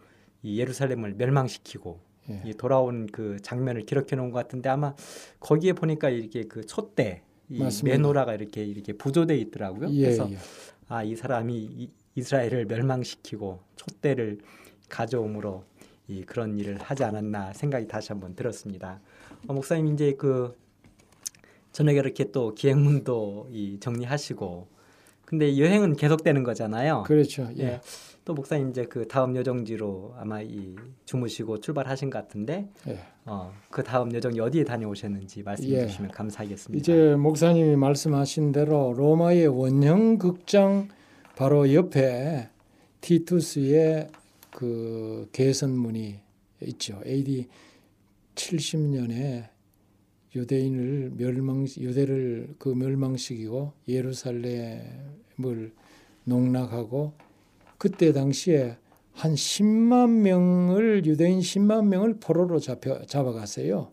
이 0.43 0.59
예루살렘을 0.61 1.15
멸망시키고 1.15 2.01
예. 2.31 2.43
이 2.45 2.55
돌아온 2.55 3.07
그 3.07 3.39
장면을 3.43 3.83
기록해 3.83 4.17
놓은 4.17 4.31
것 4.31 4.39
같은데 4.39 4.69
아마 4.69 4.95
거기에 5.41 5.73
보니까 5.73 6.11
이렇게 6.11 6.45
그 6.45 6.65
촛대 6.65 7.23
이 7.49 7.61
맞습니다. 7.61 7.97
메노라가 7.97 8.35
이렇게 8.35 8.65
이렇게 8.65 8.93
부조돼 8.93 9.37
있더라고요. 9.39 9.91
예, 9.91 10.03
그래서 10.03 10.31
예. 10.31 10.37
아이 10.89 11.17
사람이 11.17 11.55
이, 11.57 11.91
이스라엘을 12.15 12.67
멸망시키고 12.67 13.61
촛대를 13.77 14.39
가져옴으로 14.89 15.65
이 16.07 16.23
그런 16.23 16.57
일을 16.59 16.79
하지 16.79 17.05
않았나 17.05 17.53
생각이 17.53 17.89
다시 17.89 18.09
한번 18.13 18.35
들었습니다. 18.35 19.01
어, 19.47 19.53
목사님 19.53 19.95
이제 19.95 20.15
그 20.17 20.57
저녁에 21.79 22.01
이렇게 22.01 22.33
또 22.33 22.57
기행문도 22.57 23.51
이 23.53 23.77
정리하시고 23.79 24.67
근데 25.25 25.57
여행은 25.57 25.95
계속되는 25.95 26.43
거잖아요. 26.43 27.05
그렇죠. 27.07 27.49
예. 27.57 27.63
예. 27.63 27.81
또 28.25 28.35
목사님 28.35 28.71
이제 28.71 28.85
그 28.85 29.07
다음 29.07 29.37
여정지로 29.37 30.15
아마 30.19 30.43
이 30.43 30.75
주무시고 31.05 31.61
출발하신 31.61 32.11
것 32.11 32.19
같은데 32.19 32.69
예. 32.89 32.99
어, 33.27 33.53
그 33.71 33.85
다음 33.85 34.13
여정이 34.13 34.41
어디에 34.41 34.65
다녀오셨는지 34.65 35.45
말씀해 35.45 35.83
예. 35.83 35.87
주시면 35.87 36.11
감사하겠습니다. 36.11 36.81
이제 36.83 37.15
목사님이 37.15 37.77
말씀하신 37.77 38.51
대로 38.51 38.93
로마의 38.97 39.47
원형 39.47 40.19
극장 40.19 40.89
바로 41.37 41.73
옆에 41.73 42.49
티투스의 43.03 44.09
그 44.51 45.29
개선문이 45.31 46.19
있죠. 46.63 47.01
AD 47.07 47.47
70년에 48.35 49.58
유대인을 50.39 51.13
멸망 51.17 51.67
유대를 51.77 52.55
그 52.59 52.69
멸망시키고 52.69 53.73
예루살렘을 53.89 55.73
농락하고 56.25 57.13
그때 57.77 58.13
당시에 58.13 58.77
한 59.13 59.35
10만 59.35 60.21
명을 60.21 61.05
유대인 61.05 61.41
10만 61.41 61.87
명을 61.87 62.21
포로로 62.21 62.61
잡혀 62.61 63.05
잡아갔어요. 63.07 63.91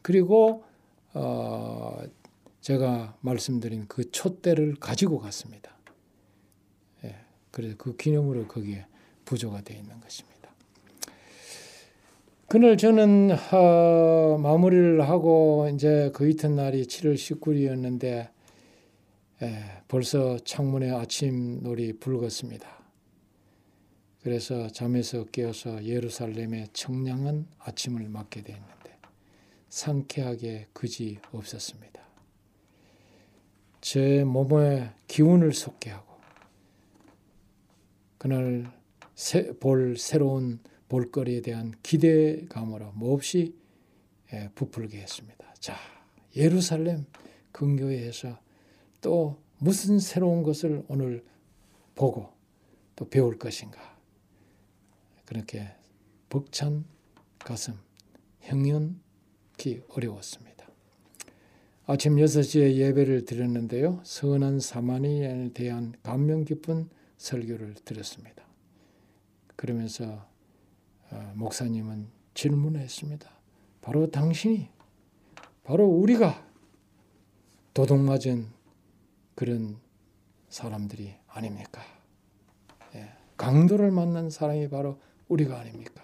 그리고 0.00 0.64
어 1.12 2.02
제가 2.60 3.16
말씀드린 3.20 3.84
그 3.88 4.10
촛대를 4.10 4.76
가지고 4.76 5.18
갔습니다. 5.18 5.76
예, 7.04 7.14
그래서 7.50 7.76
그 7.76 7.94
기념으로 7.96 8.46
거기에 8.46 8.86
부조가 9.26 9.60
되어 9.60 9.78
있는 9.78 10.00
것입니다. 10.00 10.33
그날 12.54 12.76
저는 12.76 13.36
어, 13.50 14.38
마무리를 14.40 15.08
하고 15.08 15.68
이제 15.74 16.12
그 16.14 16.30
이튿날이 16.30 16.84
7월 16.84 17.14
19일이었는데 17.14 18.30
예, 19.42 19.64
벌써 19.88 20.38
창문에 20.38 20.92
아침 20.92 21.64
놀이 21.64 21.92
붉었습니다. 21.94 22.68
그래서 24.22 24.68
잠에서 24.68 25.24
깨어서 25.24 25.84
예루살렘의 25.84 26.68
청량한 26.72 27.48
아침을 27.58 28.08
맞게 28.08 28.42
되었는데 28.42 28.98
상쾌하게 29.68 30.68
그지 30.72 31.18
없었습니다. 31.32 32.00
제 33.80 34.22
몸에 34.22 34.92
기운을 35.08 35.54
솟게 35.54 35.90
하고 35.90 36.20
그날 38.16 38.72
새, 39.16 39.52
볼 39.54 39.96
새로운 39.98 40.60
볼거리에 40.94 41.40
대한 41.40 41.74
기대감으로 41.82 42.92
몹시 42.92 43.52
예, 44.32 44.48
부풀게 44.54 44.98
했습니다. 44.98 45.52
자, 45.58 45.74
예루살렘 46.36 47.04
근교회에서 47.50 48.38
또 49.00 49.42
무슨 49.58 49.98
새로운 49.98 50.44
것을 50.44 50.84
오늘 50.86 51.24
보고 51.96 52.28
또 52.94 53.08
배울 53.08 53.38
것인가 53.38 53.98
그렇게 55.24 55.66
벅찬 56.30 56.84
가슴 57.40 57.74
형연기 58.40 59.82
어려웠습니다. 59.88 60.68
아침 61.86 62.14
6시에 62.16 62.74
예배를 62.76 63.24
드렸는데요. 63.24 64.00
선한 64.04 64.60
사마니에 64.60 65.50
대한 65.54 65.92
감명 66.04 66.44
깊은 66.44 66.88
설교를 67.16 67.74
들었습니다. 67.84 68.44
그러면서 69.56 70.04
어, 70.04 70.33
목사님은 71.34 72.08
질문했습니다. 72.34 73.30
바로 73.80 74.10
당신이, 74.10 74.68
바로 75.62 75.86
우리가 75.86 76.46
도둑맞은 77.74 78.48
그런 79.34 79.78
사람들이 80.48 81.14
아닙니까? 81.28 81.82
예, 82.94 83.12
강도를 83.36 83.90
만난 83.90 84.30
사람이 84.30 84.68
바로 84.68 85.00
우리가 85.28 85.58
아닙니까? 85.58 86.02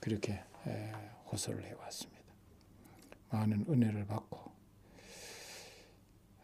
그렇게 0.00 0.42
예, 0.66 0.92
호소를 1.32 1.64
해왔습니다. 1.64 2.22
많은 3.30 3.64
은혜를 3.68 4.06
받고 4.06 4.52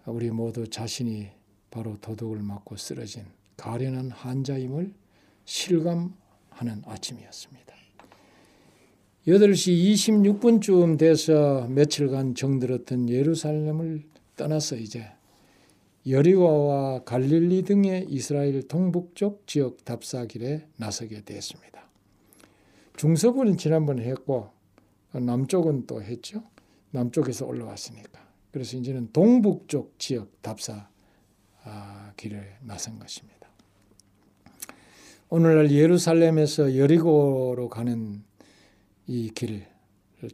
우리 0.06 0.30
모두 0.30 0.68
자신이 0.68 1.30
바로 1.70 1.96
도둑을 2.00 2.42
맞고 2.42 2.76
쓰러진 2.76 3.26
가련한 3.56 4.10
환자임을 4.10 4.92
실감 5.44 6.16
하는 6.60 6.82
아침이었습니다. 6.84 7.74
8시 9.26 9.94
26분쯤 9.94 10.98
돼서 10.98 11.66
며칠간 11.68 12.34
정들었던 12.34 13.08
예루살렘을 13.08 14.02
떠나서 14.36 14.76
이제 14.76 15.06
여리고와 16.06 17.04
갈릴리 17.04 17.62
등의 17.62 18.06
이스라엘 18.08 18.66
동북쪽 18.66 19.46
지역 19.46 19.84
답사길에 19.84 20.66
나서게 20.76 21.22
됐습니다. 21.24 21.88
중서부는 22.96 23.56
지난번에 23.56 24.04
했고 24.04 24.50
남쪽은 25.12 25.86
또 25.86 26.02
했죠. 26.02 26.42
남쪽에서 26.90 27.46
올라왔으니까. 27.46 28.20
그래서 28.50 28.76
이제는 28.76 29.12
동북쪽 29.12 29.98
지역 29.98 30.42
답사 30.42 30.88
아, 31.64 32.12
길에 32.16 32.56
나선 32.62 32.98
것입니다. 32.98 33.39
오늘날 35.32 35.70
예루살렘에서 35.70 36.76
여리고로 36.76 37.68
가는 37.68 38.24
이 39.06 39.30
길을 39.30 39.64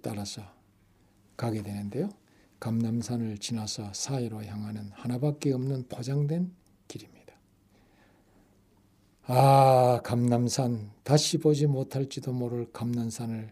따라서 0.01 0.41
가게 1.37 1.63
되는데요. 1.63 2.09
감남산을 2.61 3.37
지나서 3.37 3.93
사이로 3.93 4.43
향하는 4.43 4.91
하나밖에 4.95 5.53
없는 5.53 5.89
포장된 5.91 6.51
길입니다. 6.89 7.35
아, 9.25 10.01
감남산 10.03 10.93
다시 11.03 11.37
보지 11.37 11.67
못할지도 11.67 12.33
모를 12.33 12.67
감남산을 12.73 13.51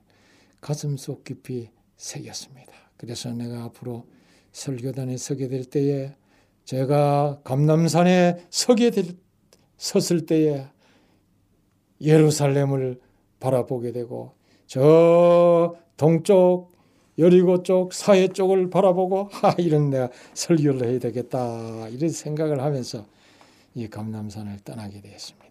가슴속 0.62 1.24
깊이 1.24 1.68
새겼습니다. 1.98 2.72
그래서 2.96 3.30
내가 3.34 3.64
앞으로 3.64 4.06
설교단에 4.52 5.18
서게 5.18 5.48
될 5.48 5.66
때에 5.66 6.16
제가 6.64 7.42
감남산에 7.44 8.46
서게 8.48 8.88
될, 8.88 9.14
섰을 9.76 10.24
때에 10.24 10.68
예루살렘을 12.04 13.00
바라보게 13.40 13.92
되고 13.92 14.32
저 14.66 15.76
동쪽 15.96 16.72
여리고 17.18 17.62
쪽 17.62 17.92
사해 17.92 18.28
쪽을 18.28 18.70
바라보고 18.70 19.28
하 19.30 19.54
이런 19.58 19.90
내가 19.90 20.10
설교를 20.34 20.88
해야 20.88 20.98
되겠다 20.98 21.88
이런 21.88 22.10
생각을 22.10 22.60
하면서 22.60 23.06
이 23.74 23.88
감남산을 23.88 24.58
떠나게 24.64 25.00
되었습니다. 25.00 25.44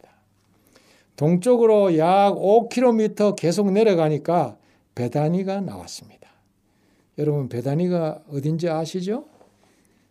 동쪽으로 1.16 1.98
약 1.98 2.36
5km 2.36 3.36
계속 3.36 3.72
내려가니까 3.72 4.58
베다니가 4.96 5.62
나왔습니다. 5.62 6.30
여러분 7.18 7.48
베다니가 7.50 8.24
어딘지 8.30 8.70
아시죠? 8.70 9.26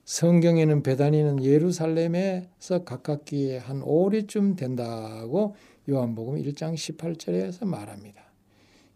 성경에는 0.05 0.83
베다니는 0.83 1.45
예루살렘에서 1.45 2.85
가깝기에 2.85 3.59
한 3.59 3.81
5리쯤 3.81 4.57
된다고 4.57 5.55
요한복음 5.89 6.41
1장 6.41 6.75
18절에서 6.75 7.67
말합니다. 7.67 8.23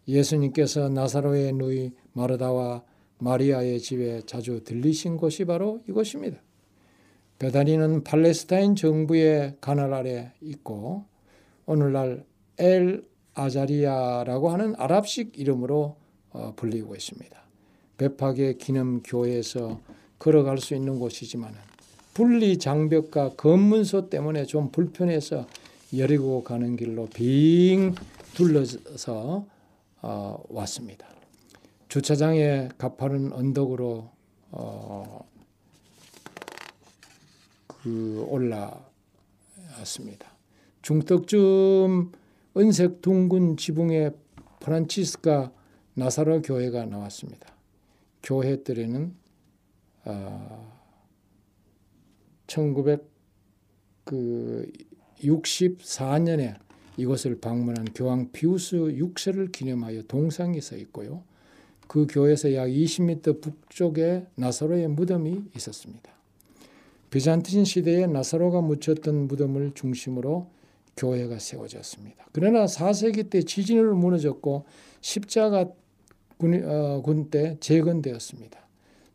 예수님께서 0.07 0.87
나사로의 0.87 1.51
누이 1.51 1.91
마르다와 2.13 2.81
마리아의 3.17 3.81
집에 3.81 4.21
자주 4.25 4.63
들리신 4.63 5.17
곳이 5.17 5.43
바로 5.43 5.81
이곳입니다. 5.89 6.41
베다니는 7.39 8.05
팔레스타인 8.05 8.75
정부의 8.75 9.57
관할 9.59 9.93
아래 9.93 10.31
있고 10.41 11.03
오늘날 11.65 12.25
엘 12.57 13.03
아자리아라고 13.33 14.49
하는 14.49 14.73
아랍식 14.77 15.37
이름으로 15.37 15.97
어, 16.29 16.53
불리고 16.55 16.95
있습니다. 16.95 17.37
베팍의 17.97 18.59
기념교회에서 18.59 19.81
걸어갈 20.19 20.57
수 20.59 20.73
있는 20.73 20.99
곳이지만 20.99 21.53
분리 22.13 22.57
장벽과 22.57 23.31
검문소 23.35 24.09
때문에 24.09 24.45
좀 24.45 24.71
불편해서 24.71 25.45
여리고 25.95 26.43
가는 26.43 26.75
길로 26.75 27.07
빙 27.07 27.95
둘러서 28.33 29.45
어, 30.01 30.43
왔습니다. 30.49 31.07
주차장에 31.87 32.69
가파른 32.77 33.31
언덕으로 33.31 34.09
어, 34.51 35.29
그 37.67 38.25
올라왔습니다. 38.27 40.29
중턱쯤 40.81 42.11
은색 42.57 43.01
둥근 43.01 43.55
지붕에 43.55 44.11
프란치스카 44.59 45.53
나사로 45.93 46.41
교회가 46.41 46.85
나왔습니다. 46.85 47.55
교회 48.21 48.61
때에는 48.61 49.15
어, 50.05 50.77
1964년에 55.21 56.55
이곳을 56.97 57.39
방문한 57.39 57.85
교황 57.93 58.31
피우스 58.31 58.75
6세를 58.75 59.51
기념하여 59.51 60.03
동상이 60.03 60.59
서 60.61 60.75
있고요. 60.77 61.23
그 61.87 62.07
교회에서 62.09 62.53
약 62.53 62.67
20m 62.67 63.41
북쪽에 63.41 64.25
나사로의 64.35 64.87
무덤이 64.89 65.43
있었습니다. 65.55 66.11
비잔틴 67.09 67.63
시대에 67.65 68.07
나사로가 68.07 68.61
묻혔던 68.61 69.27
무덤을 69.27 69.71
중심으로 69.73 70.49
교회가 70.97 71.39
세워졌습니다. 71.39 72.27
그러나 72.31 72.65
4세기 72.65 73.29
때 73.29 73.41
지진으로 73.43 73.95
무너졌고 73.95 74.65
십자가 74.99 75.69
군때 76.37 77.57
재건되었습니다. 77.59 78.59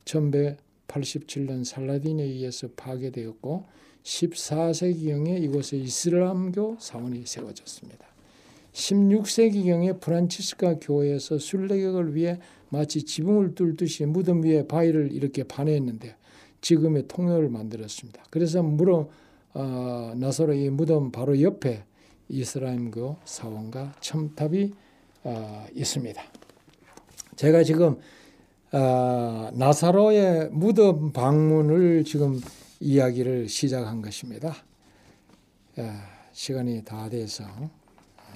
1187년 0.05 1.65
살라딘에 1.65 2.23
의해서 2.23 2.69
파괴되었고 2.77 3.67
14세기경에 4.05 5.43
이곳에 5.43 5.77
이슬람교 5.77 6.77
사원이 6.81 7.23
세워졌습니다. 7.27 8.07
16세기경에 8.73 10.01
프란치스카 10.01 10.77
교회에서 10.81 11.39
순례객을 11.39 12.15
위해 12.15 12.39
마치 12.71 13.03
지붕을 13.03 13.55
뚫듯이 13.55 14.07
무덤 14.07 14.43
위에 14.43 14.67
바위를 14.67 15.13
이렇게 15.13 15.45
반했는데 15.45 16.17
지금의 16.63 17.07
통로를 17.09 17.49
만들었습니다. 17.51 18.25
그래서 18.31 18.63
무로 18.63 19.11
어, 19.55 20.13
나사로 20.17 20.55
이 20.55 20.71
무덤 20.71 21.13
바로 21.13 21.41
옆에 21.41 21.85
이슬람교 22.29 23.19
사원과 23.25 23.97
첨탑이 24.01 24.73
어, 25.25 25.67
있습니다. 25.75 26.23
제가 27.37 27.63
지금 27.63 27.99
어, 28.73 29.51
나사로의 29.53 30.49
무덤 30.51 31.13
방문을 31.13 32.05
지금 32.05 32.41
이야기를 32.83 33.49
시작한 33.49 34.03
것입니다. 34.03 34.55
시간이 36.33 36.85
다 36.85 37.09
돼서 37.09 37.45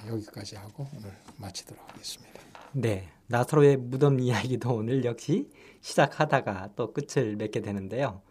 여기까지 0.07 0.55
하고 0.55 0.87
오늘 0.95 1.11
마치도록 1.35 1.83
하겠습니다. 1.91 2.39
네, 2.71 3.09
나사로의 3.27 3.75
무덤 3.77 4.19
이야기도 4.19 4.73
오늘 4.75 5.03
역시 5.03 5.49
시작하다가 5.81 6.69
또 6.75 6.93
끝을 6.93 7.35
맺게 7.35 7.61
되는데요. 7.61 8.21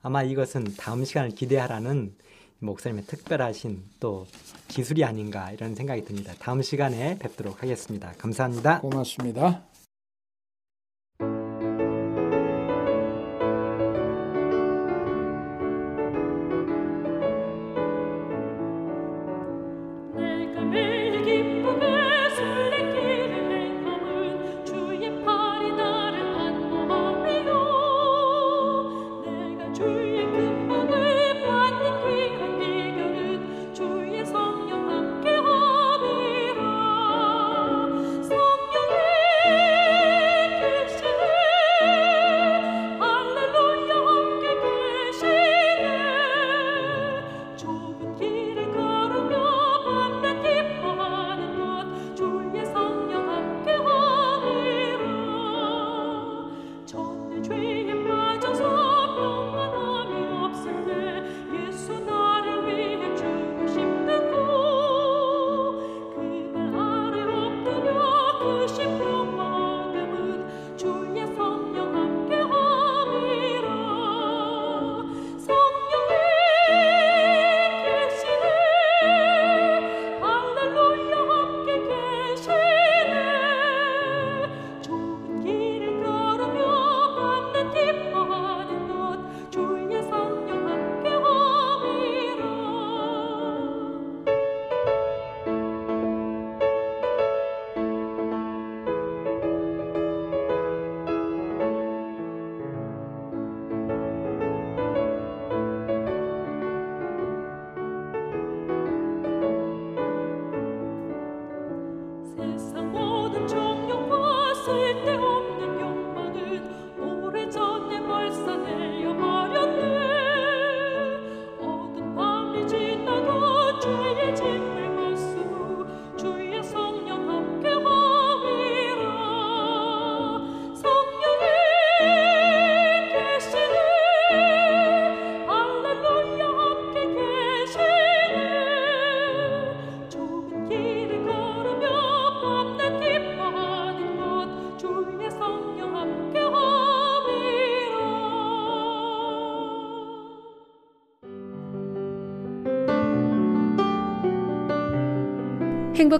아마 0.00 0.22
이것은 0.22 0.64
다음 0.78 1.04
시간을 1.04 1.30
기대하라는 1.30 2.14
목사님의 2.60 3.04
특별하신 3.04 3.84
또 4.00 4.26
기술이 4.68 5.04
아닌가 5.04 5.52
이런 5.52 5.74
생각이 5.74 6.04
듭니다. 6.04 6.32
다음 6.38 6.62
시간에 6.62 7.18
뵙도록 7.18 7.62
하겠습니다. 7.62 8.12
감사합니다. 8.16 8.80
고맙습니다. 8.80 9.75